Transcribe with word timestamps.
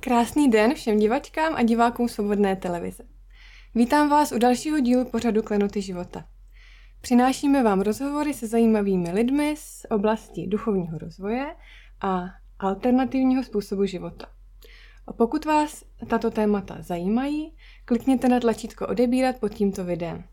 Krásný 0.00 0.50
den 0.50 0.74
všem 0.74 0.98
divačkám 0.98 1.54
a 1.54 1.62
divákům 1.62 2.08
Svobodné 2.08 2.56
televize. 2.56 3.02
Vítám 3.74 4.08
vás 4.08 4.32
u 4.32 4.38
dalšího 4.38 4.80
dílu 4.80 5.04
pořadu 5.04 5.42
Klenoty 5.42 5.82
života. 5.82 6.24
Přinášíme 7.00 7.62
vám 7.62 7.80
rozhovory 7.80 8.34
se 8.34 8.46
zajímavými 8.46 9.10
lidmi 9.10 9.54
z 9.58 9.86
oblasti 9.90 10.46
duchovního 10.46 10.98
rozvoje 10.98 11.54
a 12.00 12.24
alternativního 12.58 13.44
způsobu 13.44 13.84
života. 13.84 14.26
A 15.06 15.12
pokud 15.12 15.44
vás 15.44 15.84
tato 16.08 16.30
témata 16.30 16.76
zajímají, 16.80 17.56
klikněte 17.84 18.28
na 18.28 18.40
tlačítko 18.40 18.86
odebírat 18.86 19.36
pod 19.36 19.54
tímto 19.54 19.84
videem. 19.84 20.24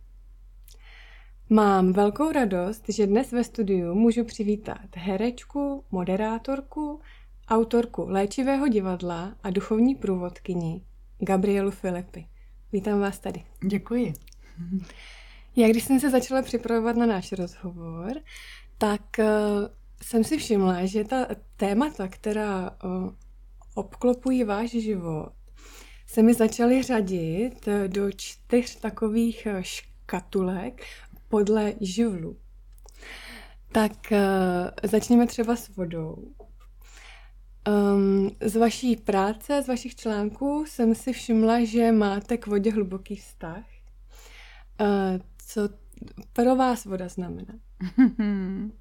Mám 1.50 1.94
velkou 1.94 2.32
radost, 2.32 2.84
že 2.90 3.08
dnes 3.08 3.32
ve 3.32 3.44
studiu 3.44 3.96
můžu 3.96 4.24
přivítat 4.24 4.96
herečku, 4.96 5.84
moderátorku, 5.92 7.02
autorku 7.48 8.06
léčivého 8.08 8.68
divadla 8.68 9.36
a 9.44 9.50
duchovní 9.50 9.96
průvodkyni 9.96 10.82
Gabrielu 11.20 11.72
Filipy. 11.72 12.28
Vítám 12.72 13.00
vás 13.00 13.20
tady. 13.20 13.44
Děkuji. 13.68 14.14
Já 15.56 15.68
když 15.68 15.84
jsem 15.84 16.00
se 16.00 16.10
začala 16.10 16.42
připravovat 16.42 16.96
na 16.96 17.06
náš 17.06 17.32
rozhovor, 17.32 18.12
tak 18.78 19.02
uh, 19.20 19.26
jsem 20.04 20.24
si 20.24 20.38
všimla, 20.38 20.86
že 20.86 21.04
ta 21.04 21.28
témata, 21.58 22.08
která 22.08 22.72
uh, 22.84 23.14
obklopují 23.76 24.44
váš 24.44 24.70
život, 24.70 25.34
se 26.08 26.24
mi 26.24 26.34
začaly 26.34 26.84
řadit 26.84 27.68
do 27.88 28.12
čtyř 28.12 28.76
takových 28.76 29.48
škatulek 29.62 30.84
podle 31.30 31.74
živlu. 31.82 32.38
Tak 33.72 33.92
uh, 34.12 34.18
začněme 34.90 35.28
třeba 35.28 35.56
s 35.56 35.76
vodou. 35.76 36.34
Um, 37.68 38.32
z 38.42 38.56
vaší 38.56 38.96
práce, 38.96 39.64
z 39.64 39.68
vašich 39.68 39.96
článků 39.96 40.66
jsem 40.68 40.96
si 40.96 41.14
všimla, 41.14 41.66
že 41.66 41.92
máte 41.92 42.38
k 42.38 42.48
vodě 42.48 42.72
hluboký 42.72 43.16
vztah. 43.16 43.64
Uh, 44.82 45.20
co 45.48 45.70
pro 46.34 46.56
vás 46.56 46.86
voda 46.86 47.08
znamená? 47.08 47.54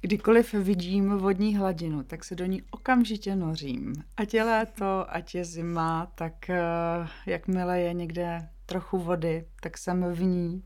Kdykoliv 0.00 0.54
vidím 0.54 1.10
vodní 1.10 1.56
hladinu, 1.56 2.02
tak 2.02 2.24
se 2.24 2.34
do 2.34 2.46
ní 2.46 2.62
okamžitě 2.70 3.36
nořím. 3.36 3.92
Ať 4.16 4.34
je 4.34 4.44
léto, 4.44 5.06
ať 5.08 5.34
je 5.34 5.44
zima, 5.44 6.12
tak 6.14 6.34
uh, 6.48 7.08
jakmile 7.26 7.80
je 7.80 7.94
někde 7.94 8.48
trochu 8.66 8.98
vody, 8.98 9.46
tak 9.60 9.78
jsem 9.78 10.12
v 10.12 10.22
ní. 10.22 10.62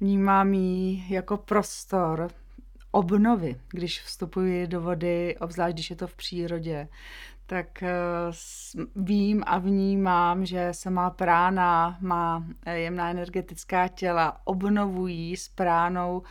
Vnímám 0.00 0.54
ji 0.54 1.04
jako 1.08 1.36
prostor, 1.36 2.30
obnovy, 2.94 3.56
když 3.68 4.02
vstupuji 4.02 4.66
do 4.66 4.80
vody, 4.80 5.36
obzvlášť 5.40 5.74
když 5.74 5.90
je 5.90 5.96
to 5.96 6.06
v 6.06 6.16
přírodě, 6.16 6.88
tak 7.46 7.82
eh, 7.82 7.90
vím 8.96 9.42
a 9.46 9.58
vnímám, 9.58 10.46
že 10.46 10.68
se 10.72 10.90
má 10.90 11.10
prána, 11.10 11.98
má 12.00 12.44
jemná 12.74 13.10
energetická 13.10 13.88
těla, 13.88 14.40
obnovují 14.44 15.36
s 15.36 15.48
pránou 15.48 16.22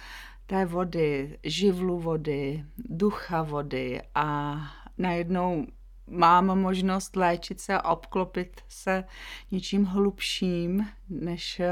té 0.45 0.66
vody, 0.66 1.39
živlu 1.44 2.00
vody, 2.00 2.66
ducha 2.78 3.41
vody 3.41 4.02
a 4.16 4.58
najednou 4.97 5.66
mám 6.08 6.59
možnost 6.59 7.16
léčit 7.16 7.61
se 7.61 7.73
a 7.73 7.91
obklopit 7.91 8.61
se 8.67 9.03
něčím 9.52 9.86
hlubším, 9.86 10.88
než 11.09 11.59
eh, 11.59 11.69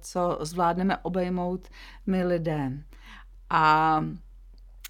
co 0.00 0.38
zvládneme 0.40 0.96
obejmout 0.96 1.68
my 2.06 2.24
lidé. 2.24 2.72
A 3.50 4.04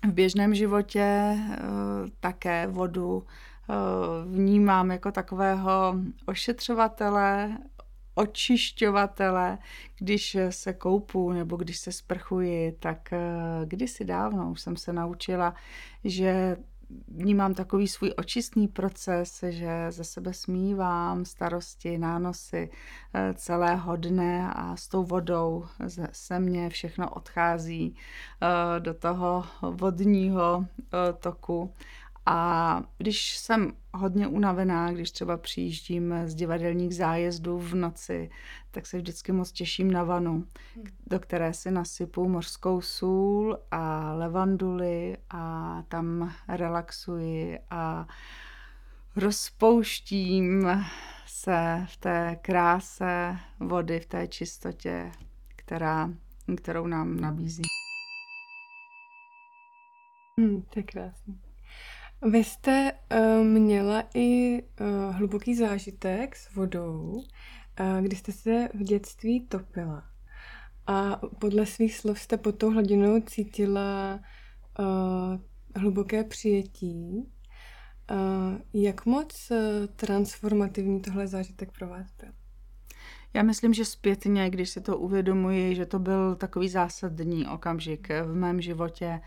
v 0.08 0.12
běžném 0.12 0.54
životě 0.54 1.00
eh, 1.00 1.58
také 2.20 2.66
vodu 2.66 3.26
eh, 3.70 3.74
vnímám 4.36 4.90
jako 4.90 5.12
takového 5.12 5.96
ošetřovatele, 6.26 7.58
očišťovatele, 8.14 9.58
když 9.98 10.36
se 10.50 10.72
koupu 10.72 11.32
nebo 11.32 11.56
když 11.56 11.78
se 11.78 11.92
sprchuji, 11.92 12.72
tak 12.72 13.12
eh, 13.12 13.20
kdysi 13.64 14.04
dávno 14.04 14.50
už 14.50 14.60
jsem 14.60 14.76
se 14.76 14.92
naučila, 14.92 15.54
že 16.04 16.56
vnímám 17.08 17.54
takový 17.54 17.88
svůj 17.88 18.12
očistný 18.16 18.68
proces, 18.68 19.44
že 19.48 19.86
ze 19.90 20.04
sebe 20.04 20.34
smívám 20.34 21.24
starosti, 21.24 21.98
nánosy 21.98 22.70
eh, 23.14 23.34
celého 23.34 23.96
dne 23.96 24.52
a 24.54 24.76
s 24.76 24.88
tou 24.88 25.04
vodou 25.04 25.64
se 26.12 26.40
mně 26.40 26.68
všechno 26.68 27.10
odchází 27.10 27.96
eh, 27.96 28.80
do 28.80 28.94
toho 28.94 29.44
vodního 29.62 30.66
eh, 30.78 31.12
toku 31.12 31.74
a 32.26 32.82
když 32.98 33.36
jsem 33.36 33.72
hodně 33.94 34.26
unavená, 34.26 34.92
když 34.92 35.10
třeba 35.10 35.36
přijíždím 35.36 36.14
z 36.24 36.34
divadelních 36.34 36.94
zájezdů 36.94 37.58
v 37.58 37.74
noci, 37.74 38.30
tak 38.70 38.86
se 38.86 38.96
vždycky 38.96 39.32
moc 39.32 39.52
těším 39.52 39.90
na 39.90 40.04
vanu, 40.04 40.32
hmm. 40.32 40.84
do 41.06 41.20
které 41.20 41.54
si 41.54 41.70
nasypu 41.70 42.28
mořskou 42.28 42.80
sůl 42.80 43.58
a 43.70 44.12
levanduly 44.12 45.16
a 45.30 45.84
tam 45.88 46.34
relaxuji 46.48 47.58
a 47.70 48.06
rozpouštím 49.16 50.84
se 51.26 51.86
v 51.88 51.96
té 51.96 52.38
kráse 52.42 53.36
vody, 53.60 54.00
v 54.00 54.06
té 54.06 54.28
čistotě, 54.28 55.12
která, 55.56 56.10
kterou 56.56 56.86
nám 56.86 57.16
nabízí. 57.16 57.62
Hmm, 60.40 60.62
to 60.62 60.78
je 60.78 60.82
krásný. 60.82 61.51
Vy 62.30 62.44
jste 62.44 62.92
uh, 62.92 63.44
měla 63.44 64.04
i 64.14 64.62
uh, 64.62 65.14
hluboký 65.16 65.54
zážitek 65.54 66.36
s 66.36 66.54
vodou, 66.54 67.22
uh, 67.80 68.00
kdy 68.00 68.16
jste 68.16 68.32
se 68.32 68.68
v 68.74 68.82
dětství 68.82 69.46
topila. 69.46 70.04
A 70.86 71.20
podle 71.38 71.66
svých 71.66 71.96
slov 71.96 72.20
jste 72.20 72.36
pod 72.36 72.58
tou 72.58 72.70
hladinou 72.70 73.20
cítila 73.20 74.20
uh, 74.78 75.40
hluboké 75.76 76.24
přijetí. 76.24 77.28
Uh, 78.10 78.58
jak 78.72 79.06
moc 79.06 79.50
uh, 79.50 79.56
transformativní 79.96 81.00
tohle 81.00 81.26
zážitek 81.26 81.72
pro 81.78 81.88
vás 81.88 82.06
byl? 82.20 82.32
Já 83.34 83.42
myslím, 83.42 83.74
že 83.74 83.84
zpětně, 83.84 84.50
když 84.50 84.70
si 84.70 84.80
to 84.80 84.98
uvědomuji, 84.98 85.74
že 85.74 85.86
to 85.86 85.98
byl 85.98 86.36
takový 86.36 86.68
zásadní 86.68 87.46
okamžik 87.46 88.08
v 88.08 88.34
mém 88.34 88.60
životě, 88.60 89.20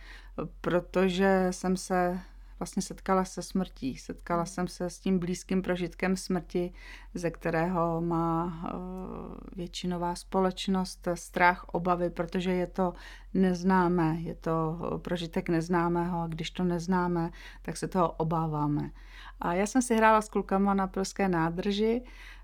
protože 0.62 1.48
jsem 1.52 1.78
se 1.78 2.20
vlastně 2.60 2.82
setkala 2.82 3.26
se 3.26 3.42
smrtí. 3.42 3.98
Setkala 3.98 4.42
hmm. 4.42 4.48
jsem 4.48 4.68
se 4.68 4.90
s 4.90 5.00
tím 5.00 5.20
blízkým 5.20 5.62
prožitkem 5.62 6.18
smrti, 6.18 6.74
ze 7.14 7.32
kterého 7.32 8.02
má 8.02 8.64
eh, 8.66 9.56
většinová 9.56 10.16
společnost 10.16 11.08
strach, 11.14 11.66
obavy, 11.72 12.10
protože 12.10 12.52
je 12.52 12.68
to 12.68 12.94
neznámé, 13.34 14.18
je 14.20 14.36
to 14.36 14.80
prožitek 15.02 15.50
neznámého 15.50 16.22
a 16.22 16.28
když 16.28 16.52
to 16.52 16.64
neznáme, 16.64 17.32
tak 17.62 17.78
se 17.78 17.88
toho 17.88 18.12
obáváme. 18.12 18.92
A 19.40 19.54
já 19.54 19.66
jsem 19.66 19.82
si 19.82 19.96
hrála 19.96 20.22
s 20.22 20.30
klukama 20.30 20.74
na 20.74 20.88
Plské 20.88 21.30
nádrži, 21.30 22.04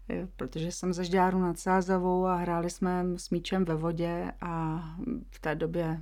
eh, 0.10 0.28
protože 0.36 0.72
jsem 0.72 0.94
ze 0.94 1.06
Žďáru 1.06 1.40
nad 1.40 1.60
Sázavou 1.60 2.26
a 2.26 2.36
hráli 2.36 2.70
jsme 2.70 3.04
s 3.18 3.30
míčem 3.30 3.66
ve 3.66 3.76
vodě 3.76 4.32
a 4.42 4.84
v 5.32 5.40
té 5.40 5.56
době 5.56 6.02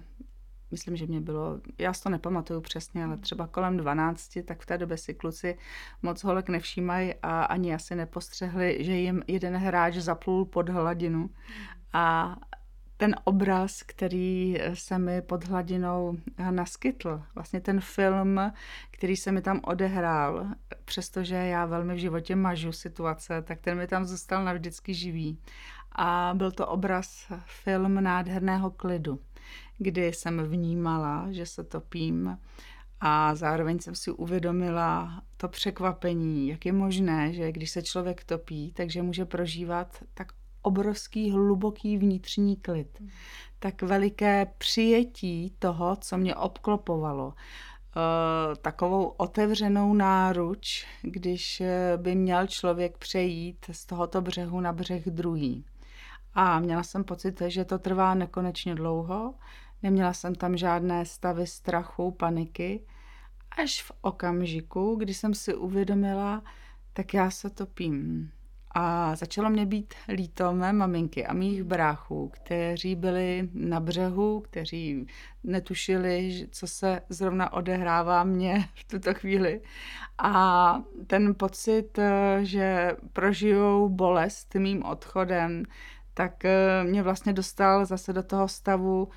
myslím, 0.71 0.95
že 0.95 1.05
mě 1.05 1.21
bylo, 1.21 1.59
já 1.77 1.93
si 1.93 2.03
to 2.03 2.09
nepamatuju 2.09 2.61
přesně, 2.61 3.03
ale 3.05 3.17
třeba 3.17 3.47
kolem 3.47 3.77
12, 3.77 4.37
tak 4.45 4.61
v 4.61 4.65
té 4.65 4.77
době 4.77 4.97
si 4.97 5.13
kluci 5.13 5.57
moc 6.01 6.23
holek 6.23 6.49
nevšímají 6.49 7.13
a 7.23 7.43
ani 7.43 7.73
asi 7.75 7.95
nepostřehli, 7.95 8.77
že 8.79 8.91
jim 8.91 9.23
jeden 9.27 9.55
hráč 9.55 9.95
zaplul 9.95 10.45
pod 10.45 10.69
hladinu. 10.69 11.29
A 11.93 12.35
ten 12.97 13.15
obraz, 13.23 13.83
který 13.83 14.57
se 14.73 14.99
mi 14.99 15.21
pod 15.21 15.45
hladinou 15.45 16.17
naskytl, 16.51 17.21
vlastně 17.35 17.61
ten 17.61 17.81
film, 17.81 18.39
který 18.91 19.15
se 19.15 19.31
mi 19.31 19.41
tam 19.41 19.59
odehrál, 19.63 20.47
přestože 20.85 21.35
já 21.35 21.65
velmi 21.65 21.95
v 21.95 21.97
životě 21.97 22.35
mažu 22.35 22.71
situace, 22.71 23.41
tak 23.41 23.59
ten 23.59 23.77
mi 23.77 23.87
tam 23.87 24.05
zůstal 24.05 24.43
navždycky 24.43 24.93
živý. 24.93 25.39
A 25.91 26.31
byl 26.35 26.51
to 26.51 26.67
obraz 26.67 27.31
film 27.45 28.03
nádherného 28.03 28.71
klidu 28.71 29.19
kdy 29.79 30.07
jsem 30.07 30.43
vnímala, 30.43 31.27
že 31.31 31.45
se 31.45 31.63
topím 31.63 32.37
a 33.01 33.35
zároveň 33.35 33.79
jsem 33.79 33.95
si 33.95 34.11
uvědomila 34.11 35.23
to 35.37 35.47
překvapení, 35.47 36.47
jak 36.47 36.65
je 36.65 36.73
možné, 36.73 37.33
že 37.33 37.51
když 37.51 37.71
se 37.71 37.81
člověk 37.81 38.23
topí, 38.23 38.73
takže 38.75 39.01
může 39.01 39.25
prožívat 39.25 40.03
tak 40.13 40.31
obrovský, 40.61 41.31
hluboký 41.31 41.97
vnitřní 41.97 42.55
klid, 42.55 42.99
hmm. 42.99 43.09
tak 43.59 43.81
veliké 43.81 44.47
přijetí 44.57 45.53
toho, 45.59 45.95
co 45.95 46.17
mě 46.17 46.35
obklopovalo, 46.35 47.33
eh, 47.33 48.55
takovou 48.55 49.05
otevřenou 49.05 49.93
náruč, 49.93 50.87
když 51.01 51.61
eh, 51.61 51.97
by 51.97 52.15
měl 52.15 52.47
člověk 52.47 52.97
přejít 52.97 53.65
z 53.71 53.85
tohoto 53.85 54.21
břehu 54.21 54.61
na 54.61 54.73
břeh 54.73 55.05
druhý. 55.05 55.65
A 56.33 56.59
měla 56.59 56.83
jsem 56.83 57.03
pocit, 57.03 57.41
že 57.47 57.65
to 57.65 57.79
trvá 57.79 58.13
nekonečně 58.13 58.75
dlouho, 58.75 59.33
Neměla 59.83 60.13
jsem 60.13 60.35
tam 60.35 60.57
žádné 60.57 61.05
stavy 61.05 61.47
strachu, 61.47 62.11
paniky, 62.11 62.81
až 63.57 63.83
v 63.83 63.91
okamžiku, 64.01 64.95
kdy 64.95 65.13
jsem 65.13 65.33
si 65.33 65.55
uvědomila, 65.55 66.43
tak 66.93 67.13
já 67.13 67.31
se 67.31 67.49
topím. 67.49 68.31
A 68.71 69.15
začalo 69.15 69.49
mě 69.49 69.65
být 69.65 69.93
líto 70.09 70.53
mé 70.53 70.73
maminky 70.73 71.25
a 71.25 71.33
mých 71.33 71.63
bráchů, 71.63 72.31
kteří 72.33 72.95
byli 72.95 73.49
na 73.53 73.79
břehu, 73.79 74.39
kteří 74.39 75.07
netušili, 75.43 76.47
co 76.51 76.67
se 76.67 77.01
zrovna 77.09 77.53
odehrává 77.53 78.23
mě 78.23 78.69
v 78.75 78.83
tuto 78.83 79.13
chvíli. 79.13 79.61
A 80.17 80.81
ten 81.07 81.35
pocit, 81.35 81.99
že 82.41 82.95
prožijou 83.13 83.89
bolest 83.89 84.55
mým 84.55 84.83
odchodem, 84.85 85.63
tak 86.13 86.43
mě 86.83 87.03
vlastně 87.03 87.33
dostal 87.33 87.85
zase 87.85 88.13
do 88.13 88.23
toho 88.23 88.47
stavu, 88.47 89.09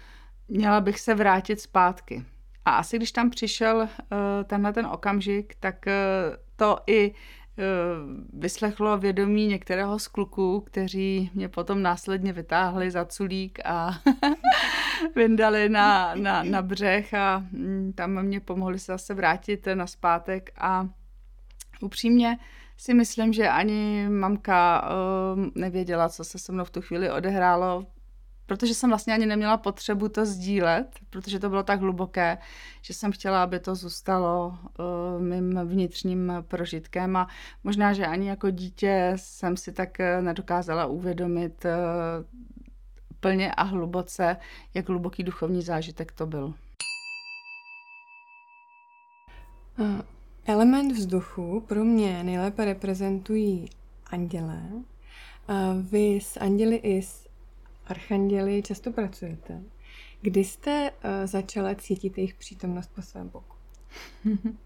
měla 0.48 0.80
bych 0.80 1.00
se 1.00 1.14
vrátit 1.14 1.60
zpátky. 1.60 2.24
A 2.64 2.70
asi 2.70 2.96
když 2.96 3.12
tam 3.12 3.30
přišel 3.30 3.88
tenhle 4.44 4.72
ten 4.72 4.86
okamžik, 4.86 5.54
tak 5.60 5.84
to 6.56 6.78
i 6.86 7.14
Eh, 7.58 7.64
vyslechlo 8.32 8.98
vědomí 8.98 9.46
některého 9.46 9.98
z 9.98 10.08
kluků, 10.08 10.60
kteří 10.60 11.30
mě 11.34 11.48
potom 11.48 11.82
následně 11.82 12.32
vytáhli 12.32 12.90
za 12.90 13.04
culík 13.04 13.58
a 13.64 13.90
vyndali 15.16 15.68
na, 15.68 16.14
na, 16.14 16.42
na 16.42 16.62
břeh 16.62 17.14
a 17.14 17.38
mm, 17.38 17.92
tam 17.96 18.22
mě 18.22 18.40
pomohli 18.40 18.78
se 18.78 18.92
zase 18.92 19.14
vrátit 19.14 19.68
na 19.74 19.86
zpátek 19.86 20.50
a 20.58 20.88
upřímně 21.80 22.38
si 22.76 22.94
myslím, 22.94 23.32
že 23.32 23.48
ani 23.48 24.08
mamka 24.08 24.88
uh, 25.34 25.46
nevěděla, 25.54 26.08
co 26.08 26.24
se 26.24 26.38
se 26.38 26.52
mnou 26.52 26.64
v 26.64 26.70
tu 26.70 26.80
chvíli 26.80 27.10
odehrálo, 27.10 27.86
protože 28.46 28.74
jsem 28.74 28.90
vlastně 28.90 29.14
ani 29.14 29.26
neměla 29.26 29.56
potřebu 29.56 30.08
to 30.08 30.26
sdílet, 30.26 30.98
protože 31.10 31.38
to 31.38 31.48
bylo 31.48 31.62
tak 31.62 31.80
hluboké, 31.80 32.38
že 32.82 32.94
jsem 32.94 33.12
chtěla, 33.12 33.42
aby 33.42 33.60
to 33.60 33.74
zůstalo 33.74 34.58
uh, 34.78 35.22
mým 35.22 35.60
vnitřním 35.64 36.32
prožitkem 36.48 37.16
a 37.16 37.28
možná, 37.64 37.92
že 37.92 38.06
ani 38.06 38.28
jako 38.28 38.50
dítě 38.50 39.12
jsem 39.16 39.56
si 39.56 39.72
tak 39.72 40.00
eh, 40.00 40.22
nedokázala 40.22 40.86
uvědomit 40.86 41.64
uh, 41.64 41.70
plně 43.20 43.52
a 43.52 43.62
hluboce, 43.62 44.36
jak 44.74 44.88
hluboký 44.88 45.22
duchovní 45.22 45.62
zážitek 45.62 46.12
to 46.12 46.26
byl. 46.26 46.54
Element 50.44 50.92
vzduchu 50.92 51.64
pro 51.68 51.84
mě 51.84 52.24
nejlépe 52.24 52.64
reprezentují 52.64 53.68
andělé. 54.06 54.62
Vy 55.82 56.20
s 56.22 56.40
anděli 56.40 56.76
i 56.76 57.02
s 57.02 57.28
archanděli 57.86 58.62
často 58.62 58.92
pracujete. 58.92 59.62
Kdy 60.20 60.44
jste 60.44 60.90
uh, 60.90 61.26
začala 61.26 61.74
cítit 61.74 62.18
jejich 62.18 62.34
přítomnost 62.34 62.90
po 62.94 63.02
svém 63.02 63.28
boku? 63.28 63.56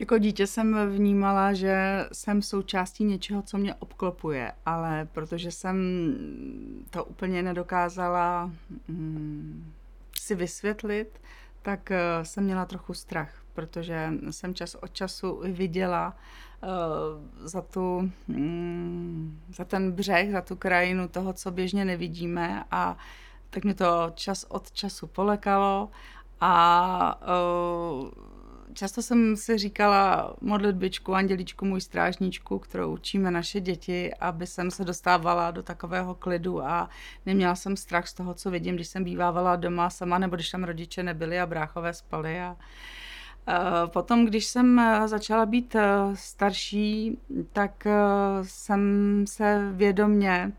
Jako 0.00 0.18
dítě 0.18 0.46
jsem 0.46 0.90
vnímala, 0.90 1.52
že 1.52 2.06
jsem 2.12 2.42
součástí 2.42 3.04
něčeho, 3.04 3.42
co 3.42 3.58
mě 3.58 3.74
obklopuje, 3.74 4.52
ale 4.66 5.08
protože 5.12 5.50
jsem 5.50 5.76
to 6.90 7.04
úplně 7.04 7.42
nedokázala 7.42 8.52
mm, 8.88 9.72
si 10.18 10.34
vysvětlit, 10.34 11.20
tak 11.62 11.90
eh, 11.90 11.98
jsem 12.22 12.44
měla 12.44 12.64
trochu 12.64 12.94
strach, 12.94 13.42
protože 13.54 14.12
jsem 14.30 14.54
čas 14.54 14.74
od 14.74 14.92
času 14.92 15.42
viděla 15.44 16.16
za, 17.44 17.60
tu, 17.60 18.10
mm, 18.28 19.40
za 19.54 19.64
ten 19.64 19.92
břeh, 19.92 20.32
za 20.32 20.40
tu 20.40 20.56
krajinu 20.56 21.08
toho, 21.08 21.32
co 21.32 21.50
běžně 21.50 21.84
nevidíme 21.84 22.64
a 22.70 22.96
tak 23.50 23.64
mi 23.64 23.74
to 23.74 24.12
čas 24.14 24.44
od 24.48 24.70
času 24.70 25.06
polekalo 25.06 25.88
a 26.40 27.20
uh, 27.22 28.10
často 28.72 29.02
jsem 29.02 29.36
si 29.36 29.58
říkala 29.58 30.34
modlitbičku, 30.40 31.14
anděličku, 31.14 31.64
můj 31.64 31.80
strážníčku, 31.80 32.58
kterou 32.58 32.92
učíme 32.92 33.30
naše 33.30 33.60
děti, 33.60 34.14
aby 34.14 34.46
jsem 34.46 34.70
se 34.70 34.84
dostávala 34.84 35.50
do 35.50 35.62
takového 35.62 36.14
klidu 36.14 36.64
a 36.64 36.88
neměla 37.26 37.54
jsem 37.54 37.76
strach 37.76 38.08
z 38.08 38.14
toho, 38.14 38.34
co 38.34 38.50
vidím, 38.50 38.74
když 38.74 38.88
jsem 38.88 39.04
bývávala 39.04 39.56
doma 39.56 39.90
sama, 39.90 40.18
nebo 40.18 40.36
když 40.36 40.50
tam 40.50 40.64
rodiče 40.64 41.02
nebyli 41.02 41.40
a 41.40 41.46
bráchové 41.46 41.94
spali 41.94 42.40
a 42.40 42.50
uh, 42.50 42.56
Eh, 42.58 42.64
potom, 43.86 44.26
když 44.26 44.44
jsem 44.44 44.78
eh, 44.78 45.08
začala 45.08 45.46
být 45.46 45.74
eh, 45.74 45.86
starší, 46.14 47.18
tak 47.52 47.86
jsem 48.42 49.24
se 49.28 49.70
vědomně 49.72 50.52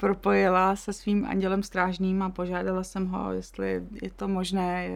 propojila 0.00 0.76
se 0.76 0.92
svým 0.92 1.26
andělem 1.26 1.62
strážným 1.62 2.22
a 2.22 2.30
požádala 2.30 2.84
jsem 2.84 3.06
ho, 3.06 3.32
jestli 3.32 3.82
je 4.02 4.10
to 4.10 4.28
možné, 4.28 4.88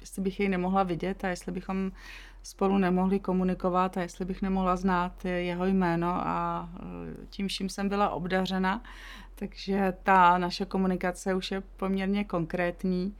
jestli 0.00 0.22
bych 0.22 0.40
jej 0.40 0.48
nemohla 0.48 0.82
vidět 0.82 1.24
a 1.24 1.28
jestli 1.28 1.52
bychom 1.52 1.92
spolu 2.42 2.78
nemohli 2.78 3.20
komunikovat 3.20 3.96
a 3.96 4.02
jestli 4.02 4.24
bych 4.24 4.42
nemohla 4.42 4.76
znát 4.76 5.24
jeho 5.24 5.66
jméno 5.66 6.08
a 6.08 6.68
tím 7.30 7.48
vším 7.48 7.68
jsem 7.68 7.88
byla 7.88 8.10
obdařena, 8.10 8.82
takže 9.34 9.94
ta 10.02 10.38
naše 10.38 10.64
komunikace 10.64 11.34
už 11.34 11.50
je 11.50 11.62
poměrně 11.76 12.24
konkrétní. 12.24 13.14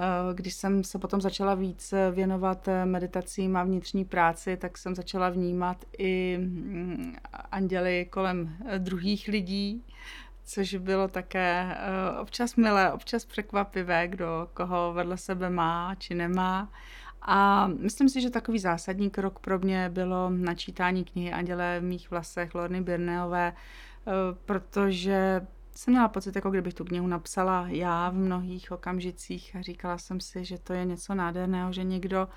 Eh, 0.00 0.34
když 0.34 0.54
jsem 0.54 0.84
se 0.84 0.98
potom 0.98 1.20
začala 1.20 1.54
víc 1.54 1.94
věnovat 2.10 2.68
eh, 2.68 2.86
meditacím 2.86 3.56
a 3.56 3.64
vnitřní 3.64 4.04
práci, 4.04 4.56
tak 4.56 4.78
jsem 4.78 4.94
začala 4.94 5.28
vnímat 5.28 5.84
i 5.98 6.38
mm, 6.40 7.16
anděly 7.52 8.06
kolem 8.10 8.56
eh, 8.66 8.78
druhých 8.78 9.28
lidí, 9.28 9.84
což 10.44 10.74
bylo 10.74 11.08
také 11.08 11.76
občas 12.20 12.56
milé, 12.56 12.92
občas 12.92 13.24
překvapivé, 13.24 14.08
kdo 14.08 14.48
koho 14.54 14.92
vedle 14.92 15.16
sebe 15.16 15.50
má 15.50 15.94
či 15.94 16.14
nemá. 16.14 16.72
A 17.22 17.66
myslím 17.66 18.08
si, 18.08 18.20
že 18.20 18.30
takový 18.30 18.58
zásadní 18.58 19.10
krok 19.10 19.38
pro 19.38 19.58
mě 19.58 19.88
bylo 19.88 20.30
načítání 20.30 21.04
knihy 21.04 21.32
Anděle 21.32 21.80
v 21.80 21.84
mých 21.84 22.10
vlasech 22.10 22.54
Lorny 22.54 22.80
Birneové, 22.80 23.52
protože 24.44 25.46
jsem 25.74 25.92
měla 25.92 26.08
pocit, 26.08 26.36
jako 26.36 26.50
kdybych 26.50 26.74
tu 26.74 26.84
knihu 26.84 27.06
napsala 27.06 27.64
já 27.68 28.10
v 28.10 28.14
mnohých 28.14 28.72
okamžicích 28.72 29.56
a 29.56 29.62
říkala 29.62 29.98
jsem 29.98 30.20
si, 30.20 30.44
že 30.44 30.58
to 30.58 30.72
je 30.72 30.84
něco 30.84 31.14
nádherného, 31.14 31.72
že 31.72 31.84
někdo 31.84 32.28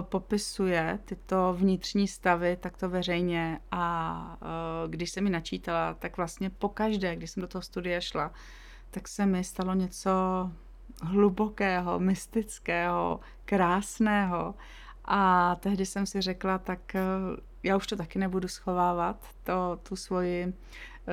popisuje 0.00 0.98
tyto 1.04 1.56
vnitřní 1.58 2.08
stavy 2.08 2.56
takto 2.56 2.88
veřejně 2.88 3.60
a 3.70 4.38
když 4.86 5.10
jsem 5.10 5.24
mi 5.24 5.30
načítala, 5.30 5.94
tak 5.94 6.16
vlastně 6.16 6.50
pokaždé, 6.50 7.16
když 7.16 7.30
jsem 7.30 7.40
do 7.40 7.48
toho 7.48 7.62
studia 7.62 8.00
šla, 8.00 8.32
tak 8.90 9.08
se 9.08 9.26
mi 9.26 9.44
stalo 9.44 9.74
něco 9.74 10.10
hlubokého, 11.02 11.98
mystického, 11.98 13.20
krásného. 13.44 14.54
A 15.04 15.54
tehdy 15.60 15.86
jsem 15.86 16.06
si 16.06 16.20
řekla, 16.20 16.58
tak 16.58 16.96
já 17.62 17.76
už 17.76 17.86
to 17.86 17.96
taky 17.96 18.18
nebudu 18.18 18.48
schovávat, 18.48 19.26
to, 19.42 19.80
tu 19.82 19.96
svoji 19.96 20.54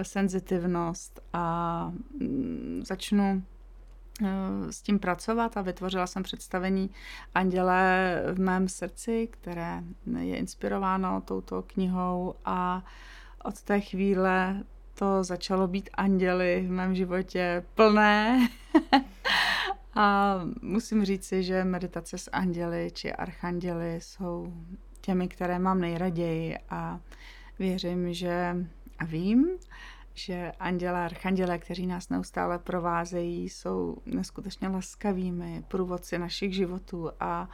senzitivnost 0.02 1.20
a 1.34 1.92
mm, 2.20 2.82
začnu 2.86 3.44
eh, 4.24 4.28
s 4.72 4.82
tím 4.82 5.00
pracovat 5.00 5.58
a 5.58 5.62
vytvořila 5.62 6.08
jsem 6.08 6.24
představení 6.24 6.90
Anděle 7.36 8.22
v 8.34 8.40
mém 8.40 8.68
srdci, 8.68 9.28
které 9.32 9.84
je 10.20 10.38
inspirováno 10.38 11.22
touto 11.22 11.62
knihou 11.62 12.36
a 12.46 12.84
od 13.44 13.62
té 13.62 13.82
chvíle 13.82 14.64
to 14.96 15.24
začalo 15.24 15.68
být 15.68 15.90
anděly 15.94 16.66
v 16.68 16.72
mém 16.72 16.96
životě 16.96 17.64
plné. 17.76 18.48
a 19.96 20.36
musím 20.62 21.06
říci, 21.06 21.44
že 21.44 21.64
meditace 21.64 22.18
s 22.18 22.30
anděly 22.32 22.92
či 22.94 23.14
archanděly 23.14 24.00
jsou 24.02 24.54
těmi, 25.02 25.28
které 25.28 25.60
mám 25.60 25.82
nejraději 25.82 26.58
a 26.70 27.00
věřím, 27.60 28.14
že 28.14 28.56
a 29.00 29.06
vím, 29.06 29.48
že 30.14 30.52
anděle, 30.60 31.06
archanděle, 31.06 31.58
kteří 31.58 31.88
nás 31.88 32.10
neustále 32.10 32.60
provázejí, 32.60 33.50
jsou 33.50 33.98
neskutečně 34.06 34.68
laskavými 34.68 35.64
průvodci 35.68 36.20
našich 36.20 36.56
životů 36.56 37.12
a 37.20 37.50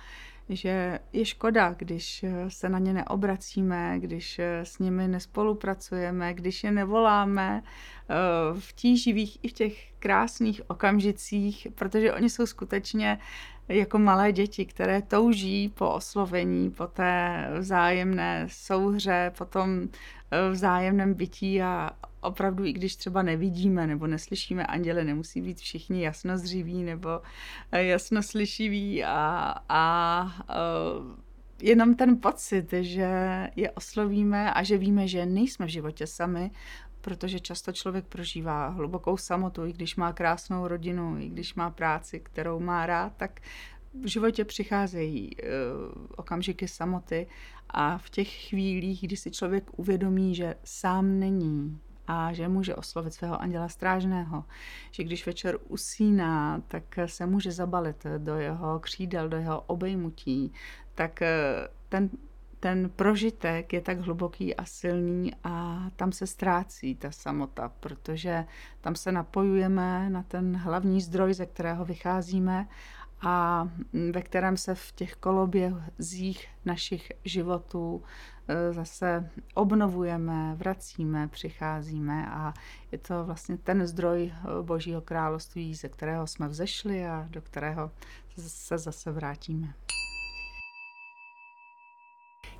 že 0.49 0.99
je 1.13 1.25
škoda, 1.25 1.73
když 1.77 2.25
se 2.47 2.69
na 2.69 2.79
ně 2.79 2.93
neobracíme, 2.93 3.99
když 3.99 4.39
s 4.39 4.79
nimi 4.79 5.07
nespolupracujeme, 5.07 6.33
když 6.33 6.63
je 6.63 6.71
nevoláme 6.71 7.63
eh, 7.63 8.15
v 8.59 8.73
tíživých 8.73 9.39
i 9.41 9.47
v 9.47 9.53
těch 9.53 9.91
krásných 9.99 10.61
okamžicích, 10.67 11.67
protože 11.75 12.13
oni 12.13 12.29
jsou 12.29 12.45
skutečně 12.45 13.19
jako 13.67 13.99
malé 13.99 14.31
děti, 14.31 14.65
které 14.65 15.01
touží 15.01 15.69
po 15.69 15.89
oslovení, 15.89 16.71
po 16.71 16.87
té 16.87 17.47
vzájemné 17.59 18.47
souhře, 18.49 19.31
po 19.37 19.45
tom 19.45 19.87
vzájemném 20.51 21.13
bytí 21.13 21.61
a 21.61 21.89
opravdu, 22.21 22.65
i 22.65 22.73
když 22.73 22.95
třeba 22.95 23.21
nevidíme 23.21 23.87
nebo 23.87 24.07
neslyšíme 24.07 24.65
anděle, 24.65 25.03
nemusí 25.03 25.41
být 25.41 25.57
všichni 25.57 26.03
jasnozřiví 26.03 26.83
nebo 26.83 27.09
eh, 27.71 27.83
jasnoslyšiví 27.83 29.03
a, 29.03 29.55
a 29.69 30.23
uh, 30.49 31.15
jenom 31.61 31.95
ten 31.95 32.17
pocit, 32.17 32.73
že 32.81 33.09
je 33.55 33.71
oslovíme 33.71 34.53
a 34.53 34.63
že 34.63 34.77
víme, 34.77 35.07
že 35.07 35.25
nejsme 35.25 35.65
v 35.65 35.69
životě 35.69 36.07
sami, 36.07 36.51
protože 37.01 37.39
často 37.39 37.71
člověk 37.71 38.05
prožívá 38.05 38.67
hlubokou 38.67 39.17
samotu, 39.17 39.65
i 39.65 39.73
když 39.73 39.95
má 39.95 40.13
krásnou 40.13 40.67
rodinu, 40.67 41.17
i 41.19 41.29
když 41.29 41.55
má 41.55 41.69
práci, 41.69 42.19
kterou 42.19 42.59
má 42.59 42.85
rád, 42.85 43.13
tak 43.17 43.41
v 43.93 44.07
životě 44.07 44.45
přicházejí 44.45 45.31
uh, 45.35 46.05
okamžiky 46.15 46.67
samoty 46.67 47.27
a 47.69 47.97
v 47.97 48.09
těch 48.09 48.29
chvílích, 48.29 49.01
kdy 49.01 49.17
si 49.17 49.31
člověk 49.31 49.79
uvědomí, 49.79 50.35
že 50.35 50.55
sám 50.63 51.19
není 51.19 51.79
a 52.07 52.33
že 52.33 52.47
může 52.47 52.75
oslovit 52.75 53.13
svého 53.13 53.41
anděla 53.41 53.69
strážného, 53.69 54.45
že 54.91 55.03
když 55.03 55.25
večer 55.25 55.57
usíná, 55.67 56.61
tak 56.67 56.83
se 57.05 57.25
může 57.25 57.51
zabalit 57.51 58.05
do 58.17 58.35
jeho 58.35 58.79
křídel, 58.79 59.29
do 59.29 59.37
jeho 59.37 59.61
obejmutí, 59.61 60.53
tak 60.95 61.19
ten 61.89 62.09
ten 62.61 62.89
prožitek 62.89 63.73
je 63.73 63.81
tak 63.81 63.99
hluboký 63.99 64.55
a 64.55 64.65
silný 64.65 65.33
a 65.43 65.85
tam 65.95 66.11
se 66.11 66.27
ztrácí 66.27 66.95
ta 66.95 67.11
samota, 67.11 67.71
protože 67.79 68.45
tam 68.81 68.95
se 68.95 69.11
napojujeme 69.11 70.09
na 70.09 70.23
ten 70.23 70.55
hlavní 70.55 71.01
zdroj, 71.01 71.33
ze 71.33 71.45
kterého 71.45 71.85
vycházíme 71.85 72.67
a 73.21 73.67
ve 74.11 74.21
kterém 74.21 74.57
se 74.57 74.75
v 74.75 74.91
těch 74.91 75.15
kolobězích 75.15 76.47
našich 76.65 77.11
životů 77.25 78.03
e, 78.47 78.73
zase 78.73 79.29
obnovujeme, 79.53 80.55
vracíme, 80.55 81.27
přicházíme 81.27 82.27
a 82.29 82.53
je 82.91 82.97
to 82.97 83.25
vlastně 83.25 83.57
ten 83.57 83.87
zdroj 83.87 84.23
e, 84.23 84.63
Božího 84.63 85.01
království, 85.01 85.75
ze 85.75 85.89
kterého 85.89 86.27
jsme 86.27 86.47
vzešli 86.47 87.05
a 87.05 87.27
do 87.29 87.41
kterého 87.41 87.91
se 88.37 88.77
zase 88.77 89.11
vrátíme. 89.11 89.73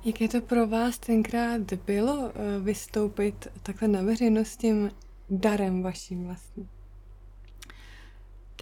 Jaké 0.04 0.28
to 0.28 0.40
pro 0.40 0.66
vás 0.66 0.98
tenkrát 0.98 1.72
bylo 1.72 2.30
eh, 2.34 2.60
vystoupit 2.60 3.46
takhle 3.62 3.88
na 3.88 4.02
veřejnost 4.02 4.56
tím 4.56 4.90
darem 5.30 5.82
vaším 5.82 6.24
vlastně? 6.24 6.64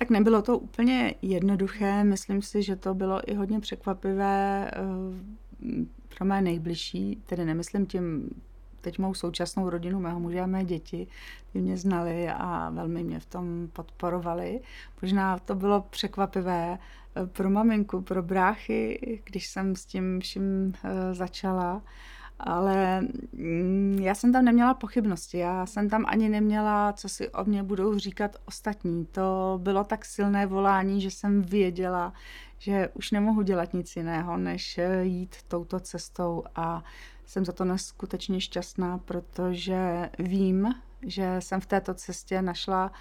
Tak 0.00 0.10
nebylo 0.10 0.42
to 0.42 0.58
úplně 0.58 1.14
jednoduché. 1.22 2.04
Myslím 2.04 2.42
si, 2.42 2.62
že 2.62 2.76
to 2.76 2.94
bylo 2.94 3.30
i 3.30 3.34
hodně 3.34 3.60
překvapivé 3.60 4.70
eh, 4.70 5.86
pro 6.16 6.26
mé 6.26 6.42
nejbližší, 6.42 7.22
tedy 7.26 7.44
nemyslím 7.44 7.86
tím 7.86 8.30
teď 8.80 8.98
mou 8.98 9.14
současnou 9.14 9.70
rodinu, 9.70 10.00
mého 10.00 10.20
muže 10.20 10.40
a 10.40 10.46
mé 10.46 10.64
děti, 10.64 11.06
ty 11.52 11.60
mě 11.60 11.76
znali 11.76 12.28
a 12.28 12.70
velmi 12.70 13.04
mě 13.04 13.20
v 13.20 13.26
tom 13.26 13.68
podporovali. 13.72 14.60
Možná 15.02 15.38
to 15.38 15.54
bylo 15.54 15.80
překvapivé 15.80 16.78
eh, 16.78 17.26
pro 17.26 17.50
maminku, 17.50 18.02
pro 18.02 18.22
bráchy, 18.22 19.20
když 19.24 19.46
jsem 19.46 19.76
s 19.76 19.86
tím 19.86 20.20
vším 20.20 20.72
eh, 20.84 21.14
začala. 21.14 21.82
Ale 22.44 23.00
mm, 23.32 23.98
já 24.02 24.14
jsem 24.14 24.32
tam 24.32 24.44
neměla 24.44 24.74
pochybnosti, 24.74 25.38
já 25.38 25.66
jsem 25.66 25.88
tam 25.88 26.04
ani 26.08 26.28
neměla, 26.28 26.92
co 26.92 27.08
si 27.08 27.28
o 27.28 27.44
mě 27.44 27.62
budou 27.62 27.98
říkat 27.98 28.36
ostatní. 28.44 29.06
To 29.06 29.58
bylo 29.62 29.84
tak 29.84 30.04
silné 30.04 30.46
volání, 30.46 31.00
že 31.00 31.10
jsem 31.10 31.42
věděla, 31.42 32.12
že 32.58 32.88
už 32.94 33.10
nemohu 33.10 33.42
dělat 33.42 33.74
nic 33.74 33.96
jiného, 33.96 34.36
než 34.36 34.78
eh, 34.78 35.04
jít 35.04 35.36
touto 35.48 35.80
cestou 35.80 36.44
a 36.56 36.84
jsem 37.26 37.44
za 37.44 37.52
to 37.52 37.64
neskutečně 37.64 38.40
šťastná, 38.40 38.98
protože 38.98 40.10
vím, 40.18 40.74
že 41.06 41.36
jsem 41.38 41.60
v 41.60 41.66
této 41.66 41.94
cestě 41.94 42.42
našla 42.42 42.92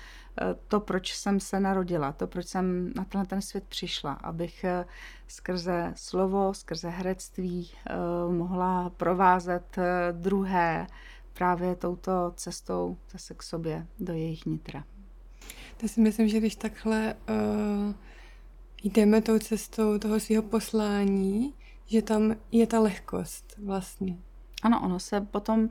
eh, 0.42 0.56
to, 0.68 0.80
proč 0.80 1.14
jsem 1.14 1.40
se 1.40 1.60
narodila, 1.60 2.12
to, 2.12 2.28
proč 2.28 2.48
jsem 2.48 2.94
na 2.96 3.06
tenhle 3.06 3.26
ten 3.26 3.42
svět 3.42 3.64
přišla, 3.64 4.12
abych 4.14 4.64
eh, 4.64 4.86
skrze 5.28 5.94
slovo, 5.96 6.54
skrze 6.54 6.90
herectví 6.90 7.72
eh, 7.72 7.94
mohla 8.32 8.90
provázet 8.90 9.78
druhé 10.12 10.88
právě 11.34 11.76
touto 11.76 12.34
cestou 12.36 12.98
zase 13.12 13.34
k 13.34 13.44
sobě 13.44 13.88
do 14.00 14.14
jejich 14.14 14.46
nitra. 14.46 14.84
To 15.78 15.88
si 15.88 16.02
myslím, 16.02 16.28
že 16.28 16.40
když 16.40 16.56
takhle 16.56 17.16
uh, 17.30 17.94
jdeme 18.84 19.22
tou 19.22 19.40
cestou 19.40 19.98
toho 19.98 20.20
svého 20.20 20.44
poslání, 20.44 21.54
že 21.86 22.02
tam 22.02 22.36
je 22.52 22.68
ta 22.68 22.80
lehkost 22.80 23.56
vlastně. 23.58 24.18
Ano, 24.64 24.82
ono 24.84 25.00
se 25.00 25.22
potom 25.22 25.70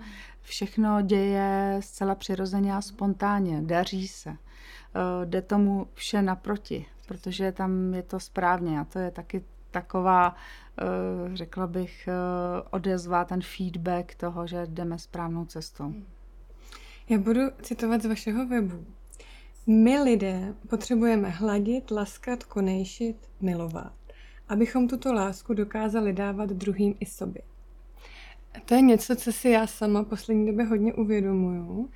všechno 0.49 1.02
děje 1.02 1.76
zcela 1.81 2.14
přirozeně 2.14 2.75
a 2.75 2.81
spontánně, 2.81 3.62
daří 3.62 4.09
se. 4.09 4.31
Eh, 4.31 5.26
jde 5.26 5.43
tomu 5.43 5.87
vše 5.95 6.23
naproti, 6.23 6.87
protože 7.09 7.52
tam 7.52 7.95
je 7.95 8.02
to 8.02 8.21
správně 8.21 8.81
a 8.81 8.85
to 8.85 8.99
je 8.99 9.11
taky 9.11 9.45
taková, 9.71 10.35
eh, 10.81 10.85
řekla 11.37 11.67
bych, 11.67 12.09
eh, 12.09 12.12
odezva, 12.71 13.25
ten 13.25 13.40
feedback 13.43 14.14
toho, 14.14 14.47
že 14.47 14.67
jdeme 14.67 14.99
správnou 14.99 15.45
cestou. 15.45 15.95
Já 17.09 17.19
budu 17.19 17.40
citovat 17.62 18.02
z 18.02 18.07
vašeho 18.07 18.47
webu. 18.47 18.85
My 19.67 20.02
lidé 20.02 20.55
potřebujeme 20.69 21.28
hladit, 21.28 21.90
laskat, 21.90 22.45
konejšit, 22.45 23.17
milovat 23.40 23.99
abychom 24.49 24.88
tuto 24.88 25.12
lásku 25.12 25.55
dokázali 25.55 26.12
dávat 26.12 26.50
druhým 26.50 26.95
i 27.00 27.07
sobě. 27.07 27.43
To 28.65 28.75
je 28.75 28.81
něco, 28.81 29.17
co 29.17 29.33
si 29.33 29.49
já 29.49 29.67
sama 29.67 30.05
poslední 30.05 30.47
době 30.47 30.65
hodně 30.65 30.95
uvědomuju, 30.95 31.91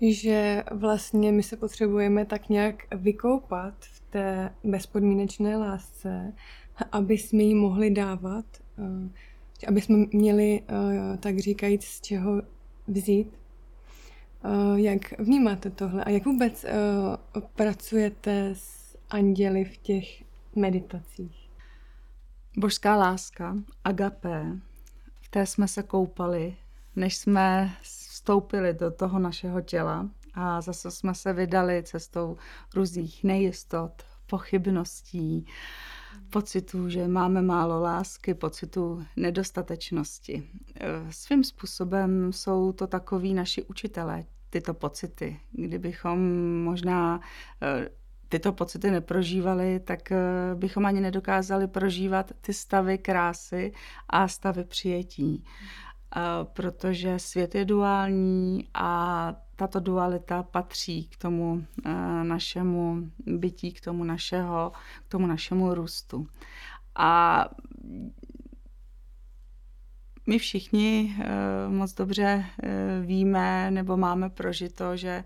že 0.00 0.64
vlastně 0.70 1.32
my 1.32 1.42
se 1.42 1.56
potřebujeme 1.56 2.24
tak 2.24 2.48
nějak 2.48 2.94
vykoupat 2.94 3.74
v 3.80 4.00
té 4.00 4.54
bezpodmínečné 4.64 5.56
lásce, 5.56 6.32
aby 6.92 7.18
jsme 7.18 7.42
ji 7.42 7.54
mohli 7.54 7.90
dávat, 7.90 8.44
eh, 8.78 9.66
aby 9.68 9.80
jsme 9.80 10.06
měli, 10.12 10.62
eh, 10.68 11.16
tak 11.16 11.38
říkajíc, 11.38 11.84
z 11.84 12.00
čeho 12.00 12.42
vzít. 12.88 13.28
Eh, 14.44 14.80
jak 14.80 15.20
vnímáte 15.20 15.70
tohle 15.70 16.04
a 16.04 16.10
jak 16.10 16.24
vůbec 16.24 16.66
pracujete 17.54 18.50
s 18.54 18.96
anděli 19.10 19.64
v 19.64 19.76
těch 19.76 20.24
meditacích? 20.56 21.50
Božská 22.56 22.96
láska, 22.96 23.56
agapé, 23.84 24.60
té 25.30 25.46
jsme 25.46 25.68
se 25.68 25.82
koupali, 25.82 26.56
než 26.96 27.16
jsme 27.16 27.76
vstoupili 27.82 28.74
do 28.74 28.90
toho 28.90 29.18
našeho 29.18 29.60
těla 29.60 30.08
a 30.34 30.60
zase 30.60 30.90
jsme 30.90 31.14
se 31.14 31.32
vydali 31.32 31.82
cestou 31.82 32.36
různých 32.74 33.24
nejistot, 33.24 34.02
pochybností, 34.26 35.46
pocitů, 36.30 36.88
že 36.88 37.08
máme 37.08 37.42
málo 37.42 37.80
lásky, 37.80 38.34
pocitu 38.34 39.04
nedostatečnosti. 39.16 40.48
Svým 41.10 41.44
způsobem 41.44 42.32
jsou 42.32 42.72
to 42.72 42.86
takoví 42.86 43.34
naši 43.34 43.62
učitelé, 43.62 44.24
tyto 44.50 44.74
pocity. 44.74 45.40
Kdybychom 45.52 46.18
možná 46.62 47.20
tyto 48.30 48.52
pocity 48.52 48.90
neprožívali, 48.90 49.80
tak 49.80 50.12
eh, 50.12 50.18
bychom 50.54 50.86
ani 50.86 51.00
nedokázali 51.00 51.66
prožívat 51.68 52.32
ty 52.40 52.52
stavy 52.52 52.98
krásy 52.98 53.72
a 54.08 54.28
stavy 54.28 54.64
přijetí. 54.64 55.44
Eh, 56.16 56.20
protože 56.44 57.18
svět 57.18 57.54
je 57.54 57.64
duální 57.64 58.68
a 58.74 59.34
tato 59.56 59.80
dualita 59.80 60.42
patří 60.42 61.04
k 61.04 61.16
tomu 61.16 61.64
eh, 61.86 61.90
našemu 62.24 63.10
bytí, 63.26 63.72
k 63.72 63.80
tomu, 63.80 64.04
našeho, 64.04 64.72
k 65.06 65.08
tomu 65.08 65.26
našemu 65.26 65.74
růstu. 65.74 66.26
A 66.94 67.44
my 70.26 70.38
všichni 70.38 71.16
moc 71.68 71.94
dobře 71.94 72.44
víme 73.02 73.70
nebo 73.70 73.96
máme 73.96 74.30
prožito, 74.30 74.96
že 74.96 75.24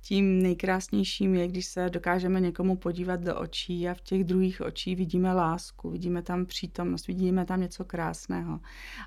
tím 0.00 0.42
nejkrásnějším 0.42 1.34
je, 1.34 1.48
když 1.48 1.66
se 1.66 1.90
dokážeme 1.90 2.40
někomu 2.40 2.76
podívat 2.76 3.20
do 3.20 3.36
očí 3.36 3.88
a 3.88 3.94
v 3.94 4.00
těch 4.00 4.24
druhých 4.24 4.60
očí 4.60 4.94
vidíme 4.94 5.32
lásku, 5.32 5.90
vidíme 5.90 6.22
tam 6.22 6.46
přítomnost, 6.46 7.06
vidíme 7.06 7.44
tam 7.44 7.60
něco 7.60 7.84
krásného. 7.84 8.60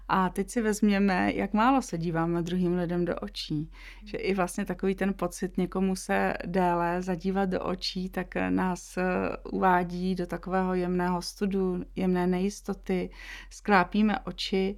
A 0.08 0.30
teď 0.30 0.50
si 0.50 0.62
vezměme, 0.62 1.32
jak 1.34 1.54
málo 1.54 1.82
se 1.82 1.98
díváme 1.98 2.42
druhým 2.42 2.76
lidem 2.78 3.06
do 3.06 3.16
očí. 3.16 3.72
Že 4.06 4.18
i 4.18 4.34
vlastně 4.34 4.66
takový 4.66 4.96
ten 4.96 5.14
pocit 5.14 5.58
někomu 5.58 5.96
se 5.96 6.34
déle 6.46 7.02
zadívat 7.02 7.50
do 7.50 7.64
očí, 7.64 8.10
tak 8.10 8.36
nás 8.50 8.98
uvádí 9.52 10.16
do 10.16 10.28
takového 10.28 10.74
jemného 10.74 11.22
studu, 11.22 11.84
jemné 11.96 12.28
nejistoty, 12.28 13.10
sklápíme 13.50 14.20
oči 14.20 14.78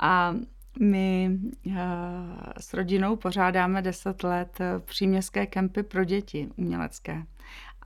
a 0.00 0.34
my 0.80 1.38
uh, 1.66 1.74
s 2.60 2.74
rodinou 2.74 3.16
pořádáme 3.16 3.82
10 3.82 4.22
let 4.22 4.60
eh, 4.60 4.80
příměstské 4.84 5.46
kempy 5.46 5.82
pro 5.82 6.04
děti 6.04 6.48
umělecké. 6.56 7.22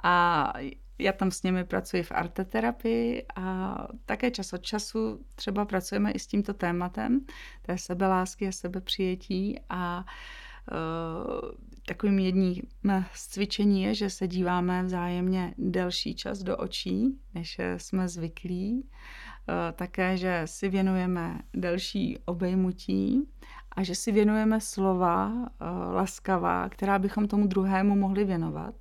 A 0.02 0.52
já 0.98 1.12
tam 1.12 1.30
s 1.30 1.42
nimi 1.42 1.64
pracuji 1.64 2.02
v 2.02 2.12
arteterapii 2.12 3.26
a 3.36 3.76
také 4.06 4.30
čas 4.30 4.52
od 4.52 4.62
času 4.62 5.20
třeba 5.34 5.64
pracujeme 5.64 6.10
i 6.12 6.18
s 6.18 6.26
tímto 6.26 6.54
tématem 6.54 7.20
té 7.62 7.78
sebelásky 7.78 8.48
a 8.48 8.52
sebepřijetí 8.52 9.60
a 9.68 10.04
uh, 10.72 11.50
takovým 11.88 12.18
jedním 12.18 12.62
z 13.14 13.28
cvičení 13.28 13.82
je, 13.82 13.94
že 13.94 14.10
se 14.10 14.28
díváme 14.28 14.82
vzájemně 14.82 15.54
delší 15.58 16.14
čas 16.14 16.38
do 16.38 16.56
očí, 16.56 17.18
než 17.34 17.60
jsme 17.76 18.08
zvyklí. 18.08 18.84
Eh, 18.84 19.27
také, 19.72 20.16
že 20.16 20.42
si 20.44 20.68
věnujeme 20.68 21.38
delší 21.54 22.18
obejmutí 22.24 23.28
a 23.72 23.82
že 23.82 23.94
si 23.94 24.12
věnujeme 24.12 24.60
slova 24.60 25.32
eh, 25.32 25.64
laskavá, 25.92 26.68
která 26.68 26.98
bychom 26.98 27.28
tomu 27.28 27.46
druhému 27.46 27.96
mohli 27.96 28.24
věnovat. 28.24 28.74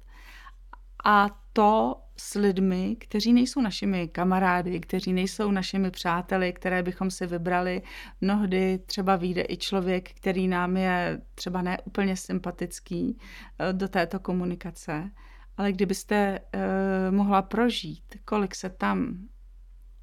A 1.06 1.30
to 1.54 2.02
s 2.18 2.36
lidmi, 2.36 2.96
kteří 3.00 3.34
nejsou 3.34 3.62
našimi 3.62 4.08
kamarády, 4.08 4.80
kteří 4.80 5.14
nejsou 5.14 5.52
našimi 5.52 5.92
přáteli, 5.92 6.54
které 6.54 6.84
bychom 6.84 7.12
si 7.12 7.28
vybrali. 7.28 7.82
Mnohdy 8.22 8.80
třeba 8.86 9.16
vyjde 9.16 9.46
i 9.50 9.58
člověk, 9.58 10.12
který 10.14 10.48
nám 10.48 10.78
je 10.78 11.22
třeba 11.36 11.62
ne 11.62 11.78
úplně 11.86 12.16
sympatický 12.18 13.18
eh, 13.60 13.74
do 13.74 13.88
této 13.88 14.20
komunikace. 14.20 15.12
Ale 15.58 15.72
kdybyste 15.72 16.40
uh, 16.40 17.16
mohla 17.16 17.42
prožít, 17.42 18.04
kolik 18.26 18.56
se 18.56 18.70
tam 18.70 19.18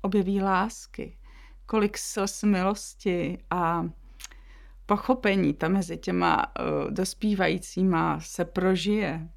objeví 0.04 0.40
lásky, 0.40 1.16
kolik 1.66 1.98
slz 1.98 2.42
milosti 2.42 3.38
a 3.50 3.84
pochopení 4.86 5.54
tam 5.54 5.72
mezi 5.72 5.98
těma 5.98 6.46
uh, 6.46 6.90
dospívajícíma 6.90 8.20
se 8.20 8.44
prožije, 8.44 9.28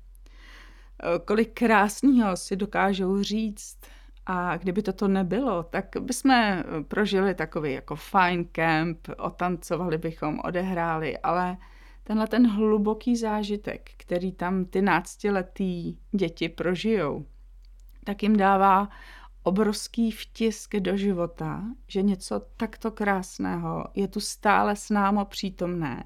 Eh, 1.04 1.20
kolik 1.26 1.54
krásného 1.54 2.38
si 2.38 2.56
dokážou 2.56 3.24
říct. 3.24 3.78
A 4.26 4.58
kdyby 4.58 4.82
toto 4.82 5.08
nebylo, 5.08 5.64
tak 5.64 5.86
bychom 6.00 6.32
eh, 6.32 6.64
prožili 6.88 7.36
takový 7.36 7.74
jako 7.74 7.96
fine 7.96 8.44
camp, 8.44 9.08
otancovali 9.18 9.98
bychom, 9.98 10.40
odehráli, 10.44 11.18
ale 11.18 11.58
tenhle 12.04 12.28
ten 12.28 12.48
hluboký 12.48 13.16
zážitek, 13.16 13.90
který 13.98 14.32
tam 14.32 14.66
ty 14.66 14.82
náctiletý 14.82 15.98
děti 16.12 16.50
prožijou, 16.50 17.26
tak 18.04 18.24
jim 18.24 18.38
dává 18.38 18.90
obrovský 19.48 20.12
vtisk 20.12 20.76
do 20.76 20.98
života, 20.98 21.64
že 21.88 22.02
něco 22.02 22.42
takto 22.58 22.92
krásného 22.92 23.86
je 23.96 24.08
tu 24.08 24.20
stále 24.20 24.76
s 24.76 24.90
námi 24.90 25.20
přítomné 25.26 26.04